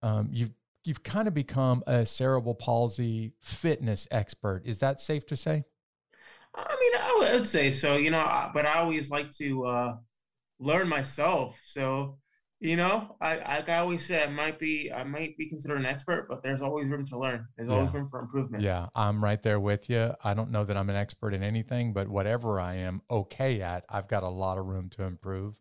[0.01, 4.63] Um, you've you've kind of become a cerebral palsy fitness expert.
[4.65, 5.63] Is that safe to say?
[6.55, 7.97] I mean, I would say so.
[7.97, 9.97] You know, but I always like to uh,
[10.61, 11.59] learn myself.
[11.63, 12.19] So,
[12.59, 15.85] you know, I like I always say I might be I might be considered an
[15.85, 17.47] expert, but there's always room to learn.
[17.57, 17.75] There's yeah.
[17.75, 18.63] always room for improvement.
[18.63, 20.13] Yeah, I'm right there with you.
[20.23, 23.85] I don't know that I'm an expert in anything, but whatever I am okay at,
[23.89, 25.55] I've got a lot of room to improve.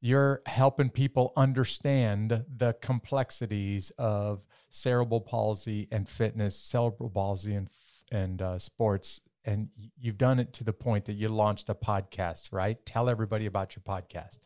[0.00, 7.70] You're helping people understand the complexities of cerebral palsy and fitness, cerebral palsy and
[8.10, 12.52] and uh, sports and you've done it to the point that you launched a podcast,
[12.52, 12.84] right?
[12.84, 14.40] Tell everybody about your podcast.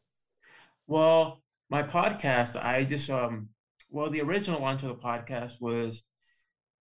[0.86, 3.48] Well, my podcast, I just um
[3.88, 6.04] well, the original launch of the podcast was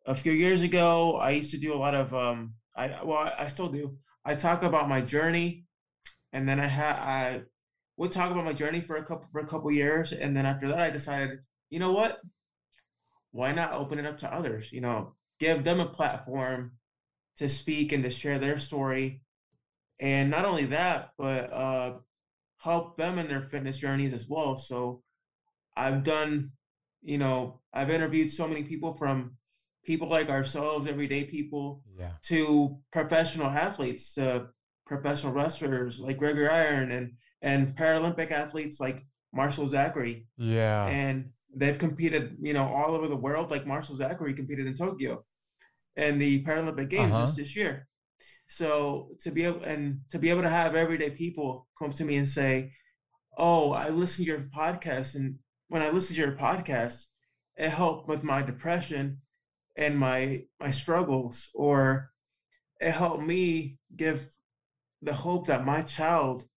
[0.06, 1.16] a few years ago.
[1.16, 3.98] I used to do a lot of um I well, I still do.
[4.26, 5.64] I talk about my journey
[6.34, 7.44] and then I had I
[7.96, 10.68] would talk about my journey for a couple for a couple years and then after
[10.68, 12.20] that I decided, you know what?
[13.32, 14.72] Why not open it up to others?
[14.74, 16.79] You know, give them a platform
[17.40, 19.22] to speak and to share their story.
[20.00, 21.94] And not only that, but uh,
[22.58, 24.56] help them in their fitness journeys as well.
[24.58, 25.02] So
[25.76, 26.52] I've done,
[27.02, 29.38] you know, I've interviewed so many people from
[29.86, 32.12] people like ourselves, everyday people, yeah.
[32.24, 34.50] to professional athletes, to
[34.86, 40.28] professional wrestlers like Gregory Iron and and Paralympic athletes like Marshall Zachary.
[40.38, 40.88] Yeah.
[40.88, 43.50] And they've competed, you know, all over the world.
[43.50, 45.24] Like Marshall Zachary competed in Tokyo
[46.00, 47.26] and the Paralympic Games uh-huh.
[47.26, 47.88] just this year.
[48.48, 52.16] So to be able and to be able to have everyday people come to me
[52.16, 52.72] and say,
[53.38, 57.06] "Oh, I listened to your podcast, and when I listened to your podcast,
[57.58, 59.22] it helped with my depression
[59.76, 62.12] and my my struggles, or
[62.80, 64.26] it helped me give
[65.02, 66.48] the hope that my child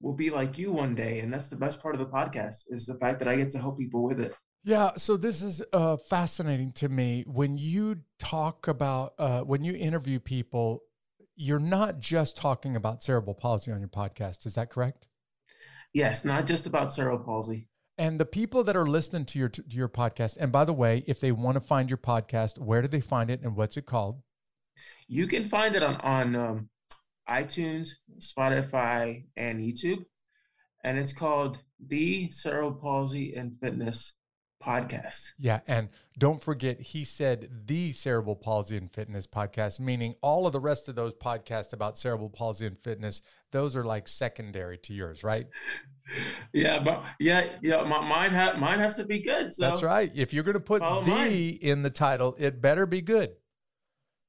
[0.00, 2.86] will be like you one day." And that's the best part of the podcast is
[2.86, 4.34] the fact that I get to help people with it.
[4.68, 7.24] Yeah, so this is uh, fascinating to me.
[7.26, 10.82] When you talk about, uh, when you interview people,
[11.34, 14.44] you're not just talking about cerebral palsy on your podcast.
[14.44, 15.06] Is that correct?
[15.94, 17.66] Yes, not just about cerebral palsy.
[17.96, 21.02] And the people that are listening to your to your podcast, and by the way,
[21.06, 23.86] if they want to find your podcast, where do they find it, and what's it
[23.86, 24.20] called?
[25.06, 26.68] You can find it on on um,
[27.26, 30.04] iTunes, Spotify, and YouTube,
[30.84, 34.12] and it's called the Cerebral Palsy and Fitness
[34.64, 35.32] podcast.
[35.38, 35.60] Yeah.
[35.66, 40.60] And don't forget, he said the cerebral palsy and fitness podcast, meaning all of the
[40.60, 45.22] rest of those podcasts about cerebral palsy and fitness, those are like secondary to yours,
[45.24, 45.46] right?
[46.54, 49.52] Yeah, but yeah, yeah, my, mine ha- mine has to be good.
[49.52, 50.10] So That's right.
[50.14, 51.58] If you're going to put the mine.
[51.60, 53.32] in the title, it better be good.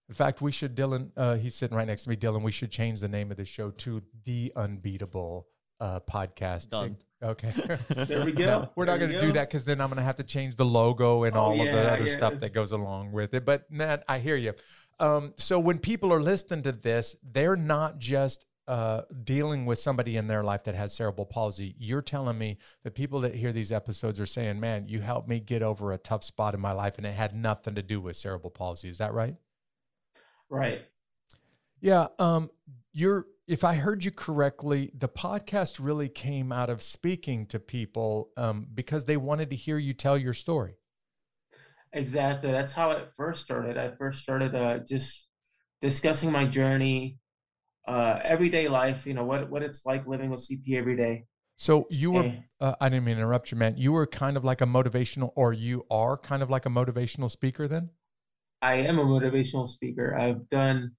[0.09, 2.17] In fact, we should, Dylan, uh, he's sitting right next to me.
[2.17, 5.47] Dylan, we should change the name of the show to The Unbeatable
[5.79, 6.71] uh, Podcast.
[6.71, 6.97] Done.
[7.21, 7.51] Okay.
[8.08, 8.45] There we go.
[8.45, 10.55] No, we're not going to do that because then I'm going to have to change
[10.55, 12.15] the logo and Oh, all of the other yeah.
[12.15, 13.45] stuff that goes along with it.
[13.45, 14.53] But Matt, I hear you.
[14.99, 20.15] Um, so when people are listening to this, they're not just uh, dealing with somebody
[20.15, 21.75] in their life that has cerebral palsy.
[21.79, 25.39] You're telling me that people that hear these episodes are saying, "Man, you helped me
[25.39, 28.15] get over a tough spot in my life, and it had nothing to do with
[28.15, 29.36] cerebral palsy." Is that right?
[30.49, 30.86] Right.
[31.82, 32.08] Yeah.
[32.19, 32.51] Um,
[32.99, 38.29] you're, if I heard you correctly, the podcast really came out of speaking to people
[38.38, 40.75] um, because they wanted to hear you tell your story.
[41.93, 42.51] Exactly.
[42.51, 43.77] That's how it first started.
[43.77, 45.27] I first started uh, just
[45.81, 47.17] discussing my journey,
[47.88, 49.07] uh, everyday life.
[49.07, 51.25] You know what what it's like living with CP every day.
[51.57, 52.31] So you were,
[52.62, 53.75] uh, I didn't mean to interrupt you, man.
[53.75, 57.29] You were kind of like a motivational, or you are kind of like a motivational
[57.29, 57.89] speaker then?
[58.62, 60.15] I am a motivational speaker.
[60.15, 60.91] I've done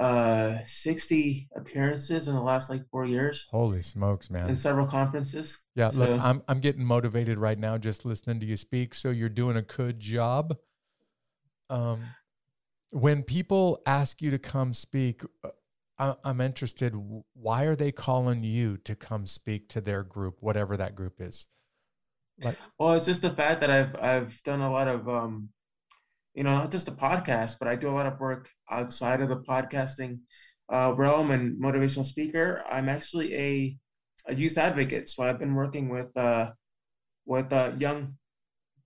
[0.00, 5.58] uh 60 appearances in the last like four years Holy smokes, man in several conferences.
[5.76, 8.94] Yeah, look, So- I'm, I'm getting motivated right now just listening to you speak.
[8.94, 10.56] So you're doing a good job.
[11.70, 12.04] Um,
[12.90, 15.50] when people ask you to come speak, uh,
[15.98, 16.94] I, I'm interested.
[17.34, 21.46] Why are they calling you to come speak to their group, whatever that group is?
[22.42, 25.50] Like, Well, it's just the fact that I've I've done a lot of um,
[26.34, 29.28] you know, not just a podcast, but I do a lot of work outside of
[29.28, 30.20] the podcasting
[30.72, 32.62] uh, realm and motivational speaker.
[32.70, 33.78] I'm actually a
[34.26, 36.52] a youth advocate, so I've been working with uh,
[37.26, 38.16] with uh, young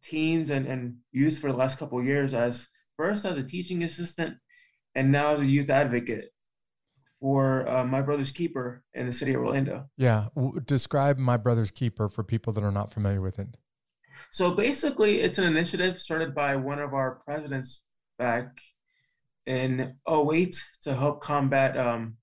[0.03, 4.37] teens and, and youth for the last couple years as first as a teaching assistant
[4.95, 6.27] and now as a youth advocate
[7.21, 9.89] for uh, my brother's keeper in the city of Orlando.
[9.97, 10.29] yeah,
[10.67, 13.49] describe my brother's keeper for people that are not familiar with it.
[14.31, 17.83] So basically, it's an initiative started by one of our presidents
[18.19, 18.59] back
[19.47, 22.17] in 08 to help combat, um,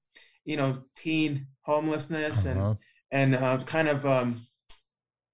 [0.43, 2.75] you know, teen homelessness and Uh-huh.
[3.11, 4.41] and uh, kind of um,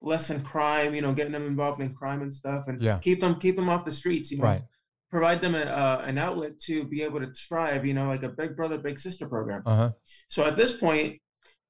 [0.00, 0.94] lessen crime.
[0.94, 2.98] You know, getting them involved in crime and stuff, and Yeah.
[2.98, 4.30] keep them keep them off the streets.
[4.30, 4.62] You know, Right.
[5.10, 7.84] provide them a, uh, an outlet to be able to strive.
[7.84, 9.62] You know, like a big brother, big sister program.
[9.66, 9.90] Uh huh.
[10.28, 11.20] So at this point,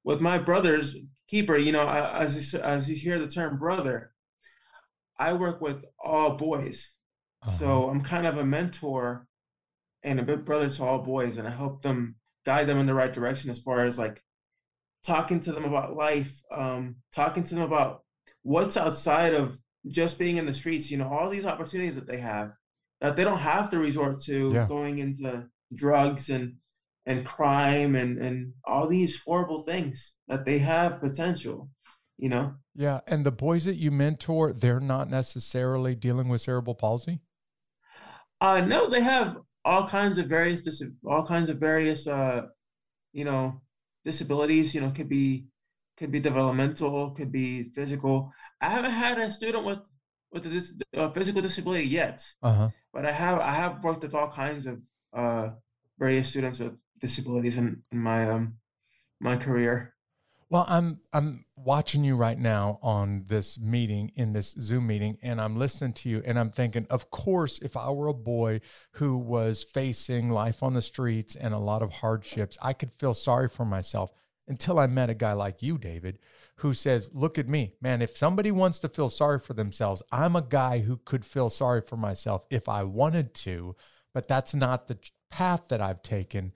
[0.05, 0.97] with my brother's
[1.29, 4.12] keeper, you know, as you, as you hear the term brother,
[5.29, 6.93] I work with all boys.
[7.43, 7.51] Uh-huh.
[7.51, 9.27] So I'm kind of a mentor
[10.03, 12.95] and a big brother to all boys, and I help them guide them in the
[12.95, 14.23] right direction as far as like
[15.05, 18.03] talking to them about life, um, talking to them about
[18.43, 19.57] what's outside of
[19.87, 20.91] just being in the streets.
[20.91, 22.53] You know, all these opportunities that they have
[23.01, 24.67] that they don't have to resort to Yeah.
[24.67, 26.57] going into drugs and
[27.07, 31.69] and crime and and all these horrible things that they have potential.
[32.23, 32.55] You know.
[32.77, 33.01] Yeah.
[33.09, 37.19] And the boys that you mentor, they're not necessarily dealing with cerebral palsy.
[38.41, 42.43] Uh, no, they have all kinds of various dis- all kinds of various uh,
[43.13, 43.61] you know,
[44.05, 44.73] disabilities.
[44.75, 45.47] You know, could be
[45.97, 48.33] could be developmental, could be physical.
[48.61, 49.81] I haven't had a student with
[50.33, 52.69] with a dis- uh, physical disability yet, Uh huh.
[52.95, 54.79] but I have I have worked with all kinds of
[55.13, 55.49] uh,
[55.99, 58.55] various students with disabilities in, in my um
[59.21, 59.95] my career.
[60.53, 65.41] Well, I'm I'm watching you right now on this meeting in this Zoom meeting and
[65.41, 68.61] I'm listening to you and I'm thinking, of course, if I were a boy
[68.97, 73.15] who was facing life on the streets and a lot of hardships, I could feel
[73.15, 74.13] sorry for myself
[74.47, 76.19] until I met a guy like you, David,
[76.57, 80.37] who says, "Look at me, man, if somebody wants to feel sorry for themselves, I'm
[80.37, 83.75] a guy who could feel sorry for myself if I wanted to,
[84.13, 84.99] but that's not the
[85.31, 86.53] path that I've taken."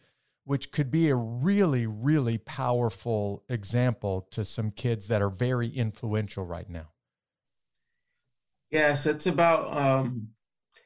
[0.47, 6.47] Which could be a really, really powerful example to some kids that are very influential
[6.47, 6.89] right now.
[8.71, 10.29] Yes, it's about um,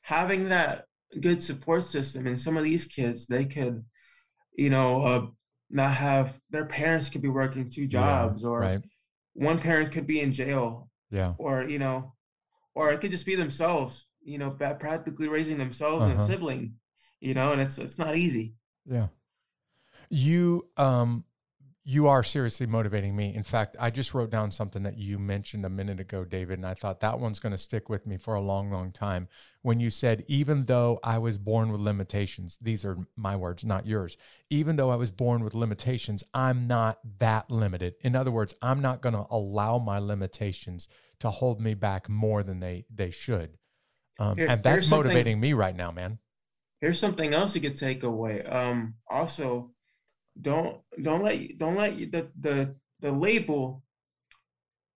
[0.03, 0.87] having that
[1.21, 2.27] good support system.
[2.27, 3.85] And some of these kids, they could,
[4.57, 5.27] you know, uh,
[5.71, 8.83] not have their parents could be working two jobs, or right.
[9.35, 11.35] one parent could be in jail, Yeah.
[11.39, 12.15] or you know,
[12.75, 16.27] or it could just be themselves, you know, practically raising themselves and a Uh-huh.
[16.27, 16.75] sibling,
[17.21, 18.55] you know, and it's it's not easy.
[18.87, 19.09] Yeah.
[20.11, 21.25] You um
[21.83, 23.35] you are seriously motivating me.
[23.35, 26.67] In fact, I just wrote down something that you mentioned a minute ago, David, and
[26.67, 29.29] I thought that one's going to stick with me for a long, long time.
[29.63, 33.87] When you said, even though I was born with limitations, these are my words, not
[33.87, 34.19] yours.
[34.51, 37.95] Even though I was born with limitations, I'm not that limited.
[38.03, 40.87] In other words, I'm not going to allow my limitations
[41.21, 43.57] to hold me back more than they they should.
[44.19, 46.19] Um, Here- and that's motivating me right now, man.
[46.81, 48.43] Here's something else you could take away.
[48.43, 49.71] Um, also,
[50.41, 53.83] don't don't let don't let the the the label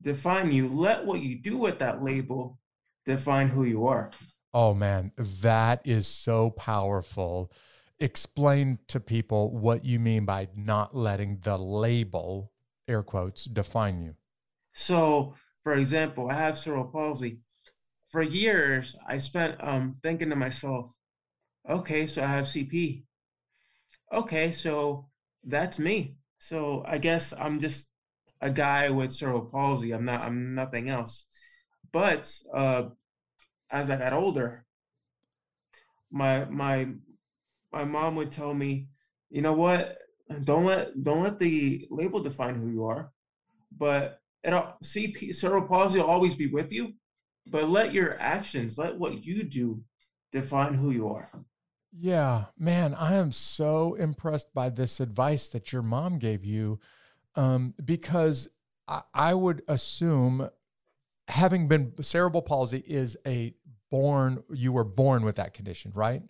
[0.03, 0.69] define you.
[0.69, 2.59] Let what you do with that label
[3.05, 4.11] define who you are.
[4.53, 7.51] Oh man, that is so powerful.
[7.99, 12.53] Explain to people what you mean by not letting the label,
[12.87, 14.15] air quotes, define you.
[14.73, 17.39] So, for example, I have cerebral palsy.
[18.09, 20.95] For years, I spent um, thinking to myself,
[21.69, 23.05] okay, so I have CP.
[24.13, 25.09] Okay, so
[25.47, 26.17] that's me.
[26.39, 27.89] So I guess I'm just
[28.41, 29.93] a guy with cerebral palsy.
[29.93, 30.21] I'm not.
[30.23, 31.27] I'm nothing else.
[31.93, 32.91] But uh,
[33.71, 34.65] as I got older,
[36.11, 36.89] my my
[37.73, 38.89] my mom would tell me,
[39.31, 39.99] you know what?
[40.45, 43.11] Don't let don't let the label define who you are.
[43.77, 46.95] But it'll CP cerebral palsy will always be with you,
[47.47, 49.83] but let your actions, let what you do
[50.33, 51.29] define who you are.
[51.97, 56.81] Yeah, man, I am so impressed by this advice that your mom gave you
[57.37, 58.49] um, because
[58.89, 60.51] I, I would assume
[61.29, 63.55] having been cerebral palsy is a
[63.91, 66.23] born, you were born with that condition, right?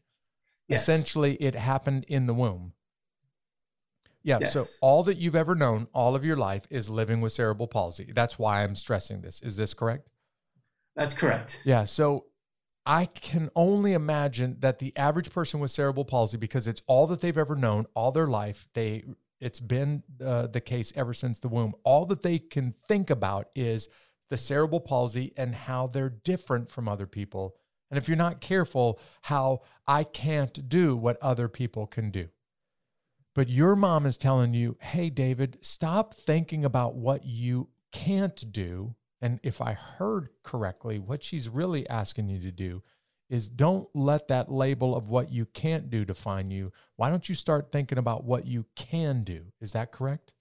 [0.68, 0.82] Yes.
[0.82, 2.72] Essentially, it happened in the womb.
[4.22, 4.44] Yeah.
[4.44, 8.10] So all that you've ever known, all of your life, is living with cerebral palsy.
[8.14, 9.40] That's why I'm stressing this.
[9.42, 10.08] Is this correct?
[10.96, 11.60] That's correct.
[11.64, 11.84] Yeah.
[11.84, 12.26] So
[12.86, 17.20] I can only imagine that the average person with cerebral palsy, because it's all that
[17.20, 19.04] they've ever known all their life, they
[19.40, 21.74] it's been uh, the case ever since the womb.
[21.82, 23.88] All that they can think about is
[24.30, 27.56] the cerebral palsy and how they're different from other people.
[27.90, 32.28] And if you're not careful, how I can't do what other people can do.
[33.34, 38.94] But your mom is telling you, hey, David, stop thinking about what you can't do.
[39.24, 42.82] And if I heard correctly, what she's really asking you to do
[43.30, 46.72] is don't let that label of what you can't do define you.
[46.96, 49.46] Why don't you start thinking about what you can do?
[49.62, 50.34] Is that correct?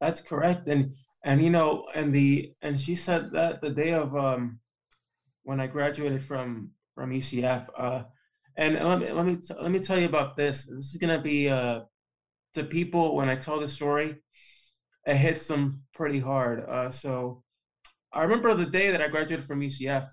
[0.00, 0.68] That's correct.
[0.68, 0.92] And
[1.24, 4.60] and you know, and the and she said that the day of um
[5.42, 7.68] when I graduated from from UCF.
[7.76, 8.04] Uh,
[8.56, 10.66] and let me let me t- let me tell you about this.
[10.66, 11.80] This is gonna be uh
[12.54, 14.14] to people when I tell the story,
[15.08, 16.60] it hits them pretty hard.
[16.60, 17.42] Uh, so
[18.16, 20.06] I remember the day that I graduated from UCF.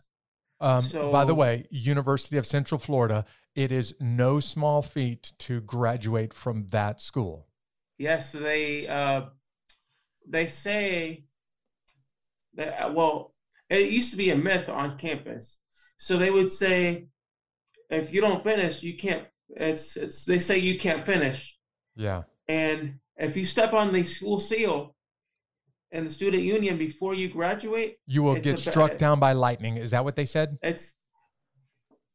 [0.59, 3.25] Um, by the way, University of Central Florida,
[3.55, 7.47] it is no small feat to graduate from that school.
[7.97, 9.27] Yes, they uh,
[10.27, 11.25] they say
[12.55, 13.33] that uh, well,
[13.69, 15.59] it used to be a myth on campus.
[15.97, 17.07] So they would say,
[17.89, 19.27] if you don't finish, you can't.
[19.49, 21.57] It's it's they say you can't finish,
[21.95, 22.23] Yeah.
[22.47, 24.92] and if you step on the school seal
[25.93, 29.77] in the student union before you graduate, You will get a struck down by lightning.
[29.77, 30.57] Is that what they said?
[30.61, 30.93] it's.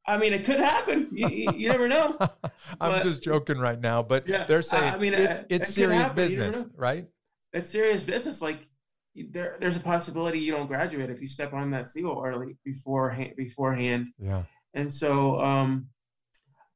[0.06, 1.06] I mean, it could happen.
[1.12, 2.16] You, you, never know.
[2.80, 5.72] I'm But- just joking right now, but Yeah, they're saying I mean, it's, it's it
[5.72, 7.06] serious happen, you never business, right?
[7.52, 8.40] It's serious business.
[8.40, 8.66] Like
[9.14, 13.34] there, there's a possibility you don't graduate if you step on that seal early beforehand.
[13.36, 14.44] Beforehand, Yeah.
[14.74, 15.88] and so um,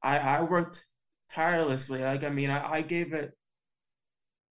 [0.02, 0.84] I, I worked
[1.30, 2.02] tirelessly.
[2.02, 3.32] Like I mean, I, I gave it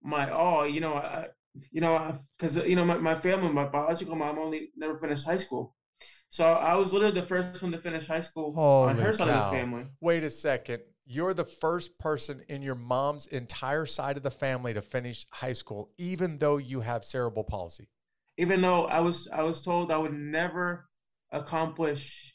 [0.01, 0.67] my all.
[0.67, 1.27] You know, I,
[1.71, 5.37] you know, because you know my, my family, my biological mom only never finished high
[5.37, 5.75] school,
[6.29, 9.29] so I was literally the first one to finish high school on Holy her side
[9.29, 9.85] of the family.
[9.99, 10.81] Wait a second.
[11.05, 15.53] You're the first person in your mom's entire side of the family to finish high
[15.53, 17.89] school, even though you have cerebral palsy.
[18.37, 20.87] Even though I was I was told I would never
[21.31, 22.33] accomplish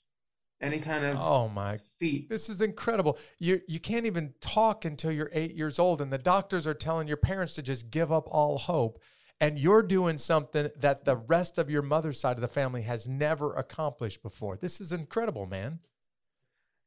[0.60, 2.28] any kind of Oh my feet.
[2.28, 3.18] This is incredible.
[3.38, 7.08] You you can't even talk until you're eight years old, and the doctors are telling
[7.08, 9.00] your parents to just give up all hope.
[9.38, 13.06] And you're doing something that the rest of your mother's side of the family has
[13.06, 14.56] never accomplished before.
[14.56, 15.80] This is incredible, man.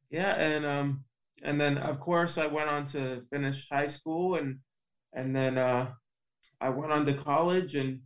[0.09, 1.03] Yeah, and um,
[1.43, 4.59] and then of course I went on to finish high school, and
[5.13, 5.91] and then uh,
[6.59, 8.01] I went on to college, and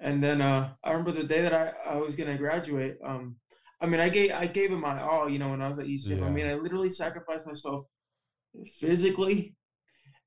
[0.00, 2.96] and then uh, I remember the day that I, I was gonna graduate.
[3.04, 3.36] Um,
[3.80, 5.86] I mean, I gave I gave it my all, you know, when I was at
[5.86, 6.22] UCF.
[6.22, 7.82] I mean, I literally sacrificed myself
[8.80, 9.56] physically,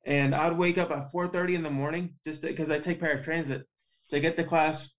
[0.05, 3.63] and I'd wake up at 4:30 in the morning just because I take paratransit
[4.09, 4.91] to get to class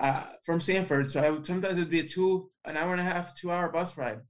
[0.00, 1.10] uh, from Sanford.
[1.10, 3.68] So I would, sometimes it'd be a two, an hour and a half, two hour
[3.70, 4.20] bus ride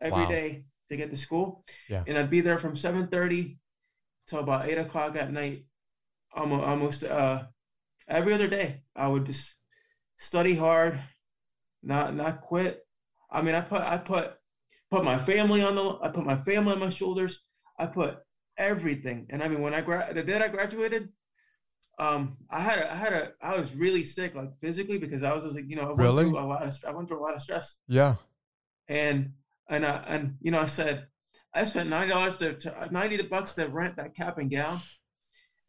[0.00, 0.62] every day Wow.
[0.88, 1.64] to get to school.
[1.88, 2.04] Yeah.
[2.06, 3.58] And I'd be there from 7:30
[4.26, 5.64] till about eight o'clock at night,
[6.34, 7.44] almost almost uh,
[8.08, 8.82] every other day.
[8.96, 9.54] I would just
[10.18, 11.00] study hard,
[11.82, 12.82] not not quit.
[13.32, 14.34] I mean, I put I put
[14.90, 17.46] put my family on the I put my family on my shoulders.
[17.78, 18.18] I put
[18.58, 19.26] everything.
[19.30, 21.08] And I mean, when I gra- the day I graduated,
[21.98, 25.32] um, I had a, I had a I was really sick like physically because I
[25.34, 26.24] was just like you know I went Really?
[26.24, 28.16] through a lot of I went through a lot of stress Yeah.
[28.88, 29.32] and
[29.68, 31.06] and uh, and you know I said
[31.54, 34.80] I spent ninety dollars to, to ninety bucks to rent that cap and gown,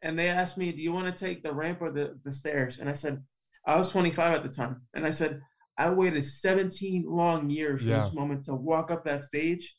[0.02, 2.78] and they asked me, do you want to take the ramp or the the stairs?
[2.78, 3.22] And I said
[3.66, 5.40] I was twenty five at the time, and I said
[5.78, 9.76] I waited seventeen long years for this moment to walk up that stage,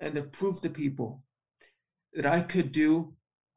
[0.00, 1.22] and to prove to people
[2.14, 3.14] that I could do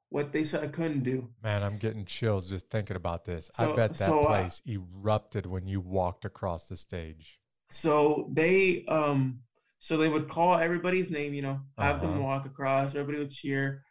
[0.10, 1.34] what they said I couldn't do.
[1.42, 3.50] Man, I'm getting chills just thinking about this.
[3.58, 7.40] I bet that so, uh, place erupted when you walked across the stage.
[7.70, 9.40] so they um
[9.80, 12.24] so they would call everybody's name you know have them Uh-huh.
[12.24, 13.84] walk across everybody would cheer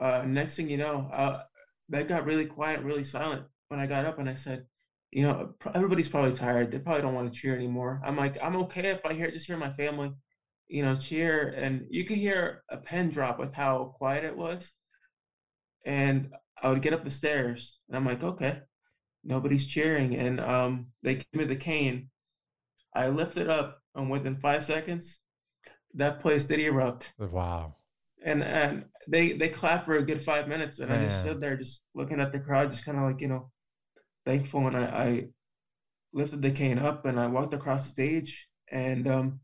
[0.00, 1.42] uh next thing you know uh
[1.88, 4.66] that got really quiet really silent when i got up and i said
[5.12, 8.56] you know everybody's probably tired they probably don't want to cheer anymore i'm like i'm
[8.56, 10.12] okay if i hear just hear my family
[10.68, 14.72] you know cheer and you could hear a pen drop with how quiet it was
[15.84, 16.30] and
[16.62, 18.60] i would get up the stairs and i'm like okay
[19.24, 22.08] nobody's cheering and um they give me the cane
[22.94, 25.20] I lift it up, and within five seconds,
[25.94, 27.14] that place did erupt.
[27.18, 27.76] Wow.
[28.24, 31.56] And and they they clapped for a good five minutes, and I just stood there,
[31.56, 33.50] just looking at the crowd, just kind of like you know,
[34.24, 34.66] thankful.
[34.66, 35.28] And I, I
[36.12, 39.40] lifted the cane up, and I walked across the stage, and um,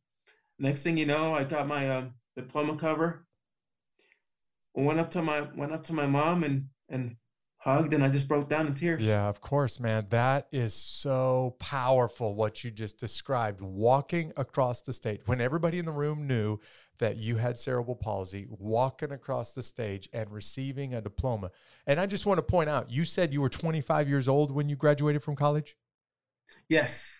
[0.59, 3.25] next thing you know, I got my um, diploma cover.
[4.75, 7.17] Went up to my went up to my mom and and
[7.75, 9.05] hugged, and I just broke down in tears.
[9.05, 10.07] Yeah, of course, man.
[10.11, 13.61] That is so powerful what you just described.
[13.61, 16.59] Walking across the stage when everybody in the room knew
[16.99, 21.51] that you had cerebral palsy, walking across the stage and receiving a diploma.
[21.87, 24.69] And I just want to point out, you said you were 25 years old when
[24.69, 25.77] you graduated from college?
[26.69, 27.18] Yes.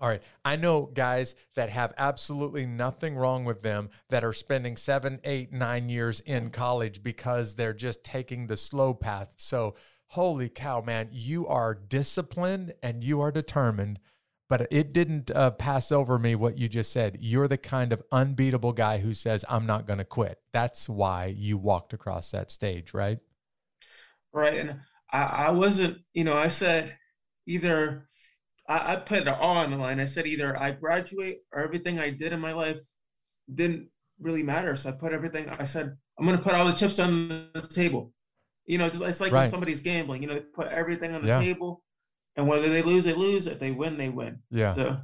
[0.00, 0.22] All right.
[0.44, 5.52] I know guys that have absolutely nothing wrong with them that are spending seven, eight,
[5.52, 9.34] nine years in college because they're just taking the slow path.
[9.36, 9.74] So,
[10.06, 14.00] holy cow, man, you are disciplined and you are determined.
[14.48, 17.18] But it didn't uh, pass over me what you just said.
[17.20, 20.40] You're the kind of unbeatable guy who says, I'm not going to quit.
[20.52, 23.18] That's why you walked across that stage, right?
[24.32, 24.54] right?
[24.54, 24.80] And
[25.12, 26.96] I, I wasn't, you know, I said
[27.46, 28.08] either
[28.70, 29.98] I, I put it all on the line.
[29.98, 32.80] I said either I graduate or everything I did in my life
[33.52, 33.88] didn't
[34.20, 34.76] really matter.
[34.76, 35.48] So I put everything.
[35.48, 38.12] I said I'm gonna put all the chips on the table.
[38.66, 40.22] You know, just, it's like when somebody's gambling.
[40.22, 41.40] You know, they put everything on the Yeah.
[41.40, 41.82] table,
[42.36, 43.48] and whether they lose, they lose.
[43.48, 44.38] If they win, they win.
[44.50, 44.72] Yeah.
[44.74, 44.98] So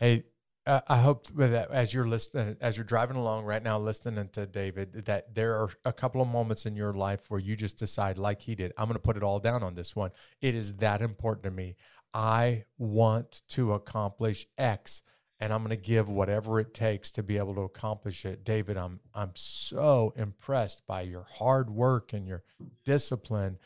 [0.00, 0.24] Hey,
[0.66, 4.46] uh, I hope that as you're listening, as you're driving along right now, listening to
[4.46, 8.18] David, that there are a couple of moments in your life where you just decide,
[8.18, 10.10] like he did, I'm going to put it all down on this one.
[10.40, 11.76] It is that important to me.
[12.14, 15.02] I want to accomplish X,
[15.40, 18.44] and I'm going to give whatever it takes to be able to accomplish it.
[18.44, 22.44] David, I'm I'm so impressed by your hard work and your
[22.84, 23.58] discipline.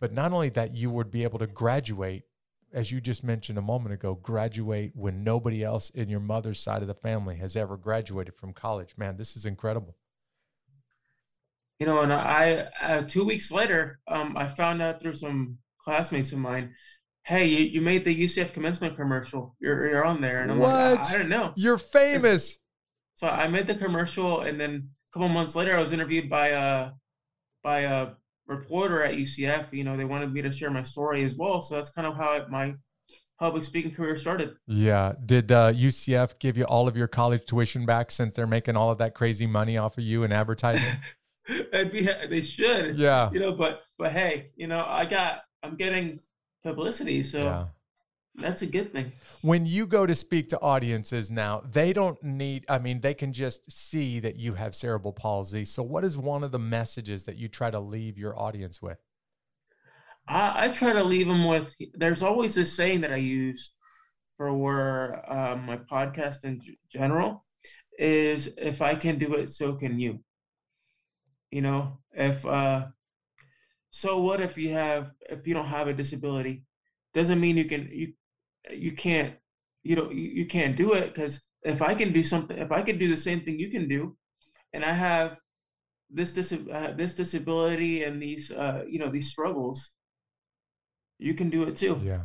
[0.00, 2.24] But not only that, you would be able to graduate
[2.72, 6.82] as you just mentioned a moment ago, graduate when nobody else in your mother's side
[6.82, 8.94] of the family has ever graduated from college.
[8.96, 9.96] Man, this is incredible.
[11.78, 16.32] you know, and I uh, two weeks later, um, I found out through some classmates
[16.32, 16.74] of mine,
[17.24, 19.54] hey, you, you made the UCF commencement commercial.
[19.60, 21.06] You're you're on there, and I'm like, What?
[21.06, 21.52] I, I didn't know.
[21.56, 22.58] You're famous.
[23.14, 26.48] So I made the commercial, and then a couple months later, I was interviewed by
[26.48, 26.90] a
[27.62, 28.10] by a
[28.46, 29.72] reporter at UCF.
[29.72, 31.60] You know, they wanted me to share my story as well.
[31.60, 32.74] So that's kind of how my
[33.38, 34.54] public speaking career started.
[34.66, 35.14] Yeah.
[35.24, 38.90] Did uh, UCF give you all of your college tuition back since they're making all
[38.90, 40.96] of that crazy money off of you and advertising?
[41.72, 43.28] Be, they should, yeah.
[43.32, 43.52] you know.
[43.52, 46.20] But but hey, you know, I got I'm getting
[46.62, 47.66] publicity, so Yeah.
[48.36, 49.12] that's a good thing.
[49.42, 53.32] When you go to speak to audiences now, they don't need, I mean, they can
[53.32, 55.64] just see that you have cerebral palsy.
[55.64, 58.98] So, what is one of the messages that you try to leave your audience with?
[60.28, 61.74] I, I try to leave them with.
[61.94, 63.72] There's always this saying that I use
[64.36, 67.44] for where uh, my podcast in g- general
[67.98, 70.22] is, "If I can do it, so can you."
[71.50, 72.86] You know, if uh,
[73.92, 76.64] so, what if you have if you don't have a disability?
[77.12, 78.14] Doesn't mean you can you
[78.70, 79.34] you can't
[79.82, 82.80] you know you, you can't do it because if I can do something, if I
[82.82, 84.16] can do the same thing you can do,
[84.72, 85.38] and I have
[86.08, 89.90] this dis- uh, this disability and these uh, you know these struggles,
[91.18, 92.00] you can do it too.
[92.02, 92.22] Yeah.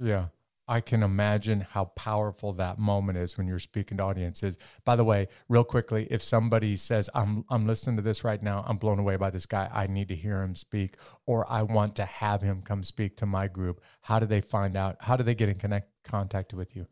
[0.00, 0.26] Yeah.
[0.72, 4.56] I can imagine how powerful that moment is when you're speaking to audiences.
[4.86, 8.64] By the way, real quickly, if somebody says, I'm I'm listening to this right now,
[8.66, 9.68] I'm blown away by this guy.
[9.70, 10.96] I need to hear him speak,
[11.26, 14.74] or I want to have him come speak to my group, how do they find
[14.74, 14.96] out?
[15.00, 16.86] How do they get in connect contact with you?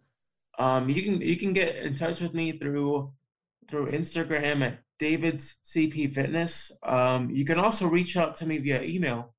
[0.59, 3.11] Um, you can you can get in touch with me through
[3.67, 6.71] through Instagram at David's CP Fitness.
[6.83, 9.33] Um, you can also reach out to me via email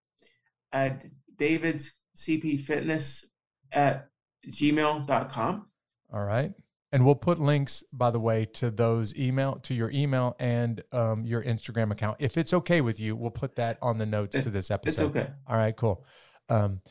[0.71, 1.05] at
[1.37, 3.27] David's CP Fitness
[3.71, 4.07] at
[4.47, 5.67] gmail.com.
[6.13, 6.53] All right.
[6.93, 11.25] And we'll put links, by the way, to those email to your email and um,
[11.25, 12.17] your Instagram account.
[12.19, 15.15] If it's okay with you, we'll put that on the notes It- to this episode.
[15.15, 15.29] It's okay.
[15.47, 16.05] All right, cool.
[16.49, 16.81] Um,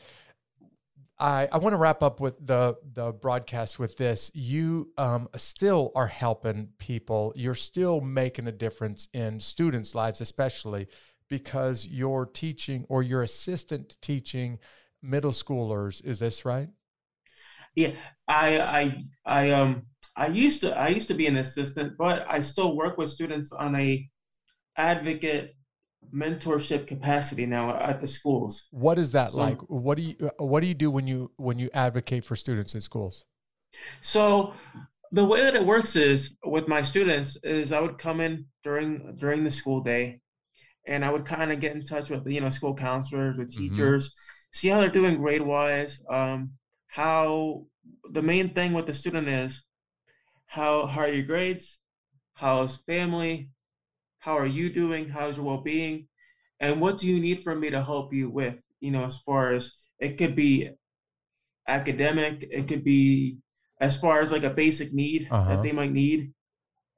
[1.19, 4.31] I, I want to wrap up with the the broadcast with this.
[4.33, 7.31] You um, still are helping people.
[7.35, 10.87] You're still making a difference in students' lives, especially
[11.29, 14.57] because you're teaching or your assistant teaching
[15.03, 16.03] middle schoolers.
[16.03, 16.69] Is this right?
[17.75, 17.91] Yeah,
[18.27, 19.83] I I I um
[20.17, 23.51] I used to I used to be an assistant, but I still work with students
[23.51, 24.07] on a
[24.77, 25.55] advocate
[26.13, 28.67] mentorship capacity now at the schools.
[28.71, 29.57] What is that So- like?
[29.67, 32.81] What do you What do you do when you when you advocate for students in
[32.81, 33.25] schools?
[34.01, 34.53] So
[35.13, 39.15] the way that it works is with my students is I would come in during
[39.17, 40.19] during the school day
[40.87, 43.57] and I would kind of get in touch with you know school counselors with Mhm.
[43.59, 44.13] teachers,
[44.51, 46.51] see how they're doing grade wise, um,
[46.91, 47.65] how
[48.11, 49.65] the main thing with the student is
[50.47, 51.79] how how are your grades,
[52.35, 53.49] how's family,
[54.19, 56.07] how are you doing, how's your well being,
[56.61, 59.51] and what do you need from me to help you with, you know, as far
[59.53, 60.69] as it could be
[61.67, 63.39] academic, it could be
[63.79, 65.47] as far as like a basic need Uh-huh.
[65.47, 66.33] that they might need.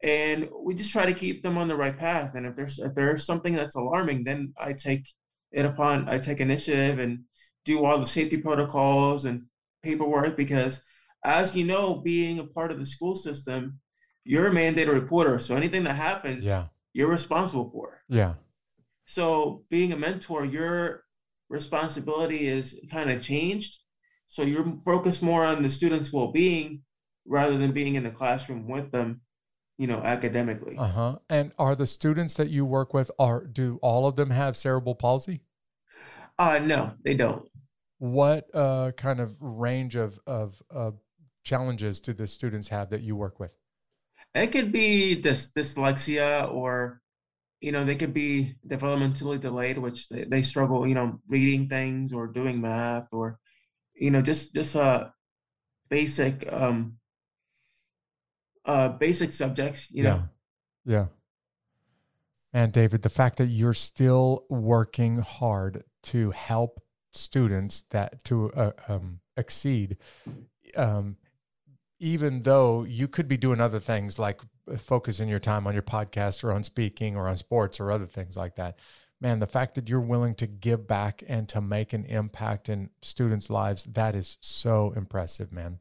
[0.03, 2.35] And we just try to keep them on the right path.
[2.35, 5.05] And if there's if there's something that's alarming then i take
[5.53, 7.19] it upon i take initiative and
[7.65, 9.43] do all the safety protocols and
[9.83, 10.81] paperwork because
[11.25, 13.79] as you know being a part of the school system
[14.25, 18.33] you're a mandated reporter so anything that happens Yeah, you're responsible for yeah,
[19.05, 21.03] so being a mentor, your
[21.49, 23.79] responsibility is kind of changed.
[24.27, 26.81] So you're focused more on the students' well-being
[27.25, 29.21] rather than being in the classroom with them,
[29.77, 30.77] you know, academically.
[30.77, 31.15] uh huh.
[31.29, 34.95] And are the students that you work with are do all of them have cerebral
[34.95, 35.41] palsy?
[36.37, 37.47] Uh no, they don't.
[38.03, 40.91] What uh, kind of range of of uh,
[41.45, 43.55] challenges do the students have that you work with?
[44.35, 47.01] It could be dys- dyslexia or
[47.61, 52.11] you know, they could be developmentally delayed, which they, they struggle, you know, reading things
[52.11, 53.39] or doing math or,
[53.95, 55.07] you know, just just uh
[55.87, 56.97] basic um
[58.65, 60.27] uh basic subjects, you know.
[60.85, 60.93] Yeah.
[60.93, 61.05] Yeah.
[62.51, 66.82] And David, the fact that you're still working hard to help
[67.13, 69.97] students that to uh, um, exceed,
[70.75, 71.17] um,
[71.99, 74.41] even though you could be doing other things like
[74.77, 78.35] focusing your time on your podcast or on speaking or on sports or other things
[78.35, 78.77] like that.
[79.21, 82.89] Man, the fact that you're willing to give back and to make an impact in
[83.01, 85.79] students' lives, that is so impressive, man.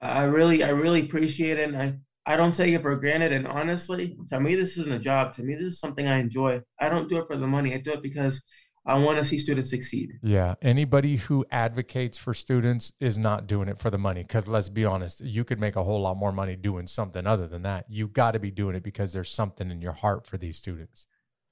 [0.00, 1.68] I really, I really appreciate it.
[1.68, 3.32] And I, I don't take it for granted.
[3.32, 5.32] And honestly, to me, this isn't a job.
[5.34, 6.60] To me, this is something I enjoy.
[6.80, 7.74] I don't do it for the money.
[7.74, 8.42] I do it because
[8.86, 10.18] I want to see students succeed.
[10.22, 10.54] Yeah.
[10.62, 14.22] Anybody who advocates for students is not doing it for the money.
[14.22, 17.46] Because let's be honest, you could make a whole lot more money doing something other
[17.46, 17.84] than that.
[17.88, 21.06] You've got to be doing it because there's something in your heart for these students.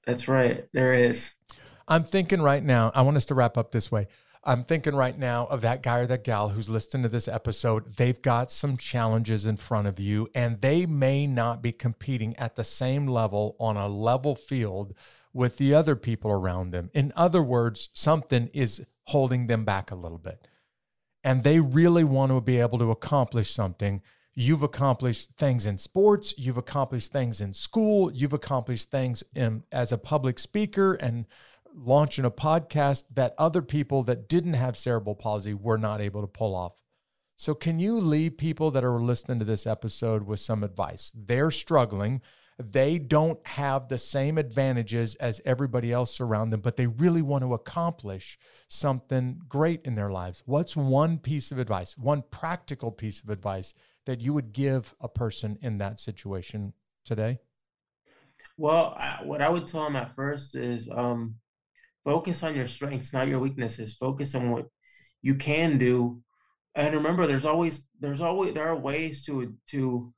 [0.05, 0.65] That's right.
[0.73, 1.33] There is.
[1.87, 4.07] I'm thinking right now, I want us to wrap up this way.
[4.43, 7.97] I'm thinking right now of that guy or that gal who's listening to this episode.
[7.97, 12.55] They've got some challenges in front of you, and they may not be competing at
[12.55, 14.93] the same level on a level field
[15.33, 16.89] with the other people around them.
[16.93, 20.47] In other words, something is holding them back a little bit.
[21.23, 24.01] And they really want to be able to accomplish something.
[24.33, 29.91] You've accomplished things in sports, you've accomplished things in school, you've accomplished things in, as
[29.91, 31.25] a public speaker and
[31.73, 36.27] launching a podcast that other people that didn't have cerebral palsy were not able to
[36.27, 36.81] pull off.
[37.35, 41.11] So, can you leave people that are listening to this episode with some advice?
[41.15, 42.21] They're struggling.
[42.59, 47.43] They don't have the same advantages as everybody else around them, but they really want
[47.43, 50.41] to accomplish something great in their lives.
[50.45, 53.75] What's one piece of advice, one practical piece of advice
[54.07, 56.73] that you would give a person in that situation
[57.05, 57.39] today?
[58.57, 61.35] Well, I, what I would tell them at first is um,
[62.03, 63.93] focus on your strengths, not your weaknesses.
[63.93, 64.67] Focus on what
[65.21, 66.21] you can do,
[66.77, 70.13] and remember, there's always there's always there are ways to to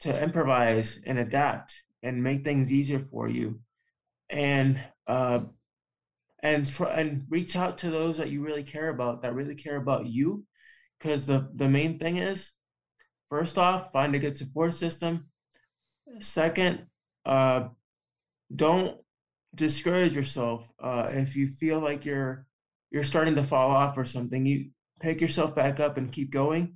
[0.00, 3.60] to improvise and adapt and make things easier for you,
[4.30, 5.40] and uh,
[6.42, 10.06] and and reach out to those that you really care about, that really care about
[10.06, 10.44] you,
[10.98, 12.50] because the the main thing is,
[13.30, 15.26] first off, find a good support system.
[16.20, 16.86] Second,
[17.26, 17.68] uh,
[18.54, 18.98] don't
[19.54, 22.46] discourage yourself uh, if you feel like you're
[22.90, 24.46] you're starting to fall off or something.
[24.46, 24.70] You
[25.00, 26.74] pick yourself back up and keep going.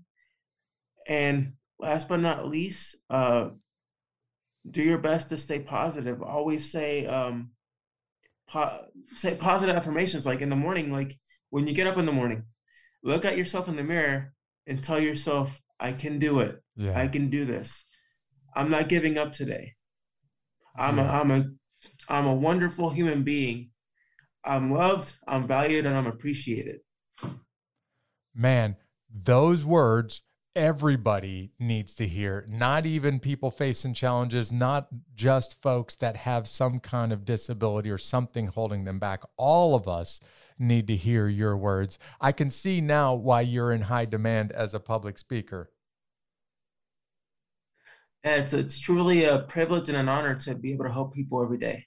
[1.09, 3.51] And last but not least, uh,
[4.70, 6.22] do your best to stay positive.
[6.22, 7.51] Always say um,
[8.49, 11.18] po- say positive affirmations like in the morning like
[11.51, 12.45] when you get up in the morning
[13.03, 14.33] look at yourself in the mirror
[14.66, 16.99] and tell yourself i can do it Yeah.
[16.99, 17.85] i can do this
[18.55, 19.74] i'm not giving up today
[20.76, 21.11] i'm Yeah.
[21.18, 21.45] a i'm a
[22.09, 23.70] i'm a wonderful human being
[24.45, 26.80] i'm loved i'm valued and i'm appreciated
[28.35, 28.76] Man,
[29.11, 30.22] those words
[30.55, 36.81] everybody needs to hear, not even people facing challenges, not just folks that have some
[36.81, 39.23] kind of disability or something holding them back.
[39.37, 40.21] All of us
[40.59, 41.99] need to hear your words.
[42.21, 45.71] I can see now why you're in high demand as a public speaker.
[48.25, 51.59] It's it's truly a privilege and an honor to be able to help people every
[51.59, 51.87] day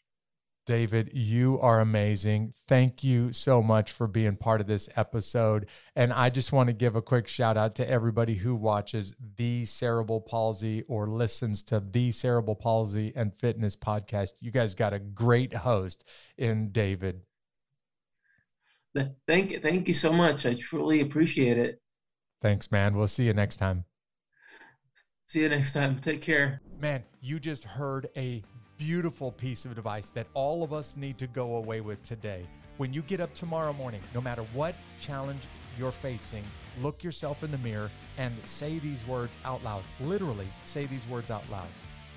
[0.66, 2.54] David, you are amazing.
[2.68, 5.68] Thank you so much for being part of this episode.
[5.96, 9.66] And I just want to give a quick shout out to everybody who watches the
[9.66, 14.32] cerebral palsy or listens to the cerebral palsy and fitness podcast.
[14.40, 16.04] You guys got a great host
[16.38, 17.22] in David.
[19.28, 21.82] Thank you thank you so much i truly appreciate it
[22.42, 22.96] Thanks, man.
[22.96, 23.84] We'll see you next time.
[25.28, 28.44] see you next time take care Man, you just heard a
[28.78, 32.46] beautiful piece of advice that all of us need to go away with today.
[32.78, 35.44] When you get up tomorrow morning, no matter what challenge
[35.78, 36.44] you're facing,
[36.82, 39.84] look yourself in the mirror and say these words out loud.
[40.02, 41.68] Literally, say these words out loud.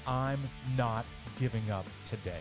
[0.07, 0.41] I'm
[0.77, 1.05] not
[1.39, 2.41] giving up today.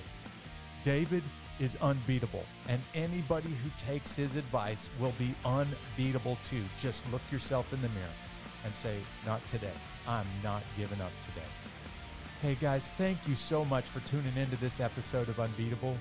[0.83, 1.23] David
[1.59, 6.63] is unbeatable, and anybody who takes his advice will be unbeatable too.
[6.79, 8.05] Just look yourself in the mirror
[8.63, 9.73] and say, Not today.
[10.07, 11.66] I'm not giving up today.
[12.39, 15.97] Hey guys, thank you so much for tuning into this episode of Unbeatable.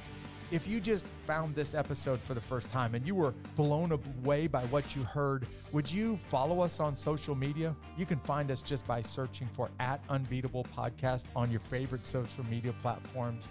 [0.51, 4.47] If you just found this episode for the first time and you were blown away
[4.47, 7.75] by what you heard, would you follow us on social media?
[7.97, 12.45] You can find us just by searching for at Unbeatable Podcast on your favorite social
[12.51, 13.47] media platforms.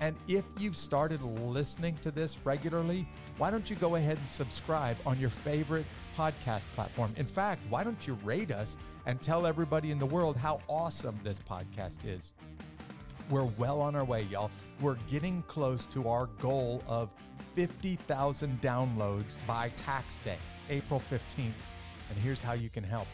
[0.00, 3.08] And if you've started listening to this regularly,
[3.38, 7.14] why don't you go ahead and subscribe on your favorite podcast platform?
[7.16, 8.76] In fact, why don't you rate us
[9.08, 12.34] and tell everybody in the world how awesome this podcast is?
[13.30, 14.50] We're well on our way, y'all.
[14.82, 17.08] We're getting close to our goal of
[17.54, 20.36] 50,000 downloads by tax day,
[20.68, 21.52] April 15th.
[22.10, 23.06] And here's how you can help.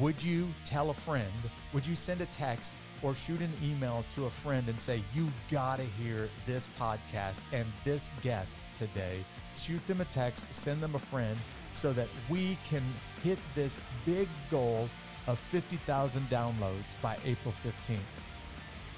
[0.00, 1.32] Would you tell a friend?
[1.72, 5.28] Would you send a text or shoot an email to a friend and say, You
[5.52, 9.24] gotta hear this podcast and this guest today?
[9.54, 11.38] Shoot them a text, send them a friend
[11.76, 12.82] so that we can
[13.22, 14.88] hit this big goal
[15.26, 17.98] of 50,000 downloads by April 15th.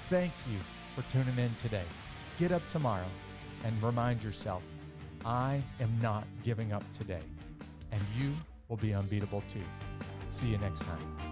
[0.09, 0.57] Thank you
[0.95, 1.83] for tuning in today.
[2.39, 3.07] Get up tomorrow
[3.65, 4.63] and remind yourself,
[5.25, 7.21] I am not giving up today.
[7.91, 8.33] And you
[8.69, 9.63] will be unbeatable too.
[10.31, 11.28] See you next time.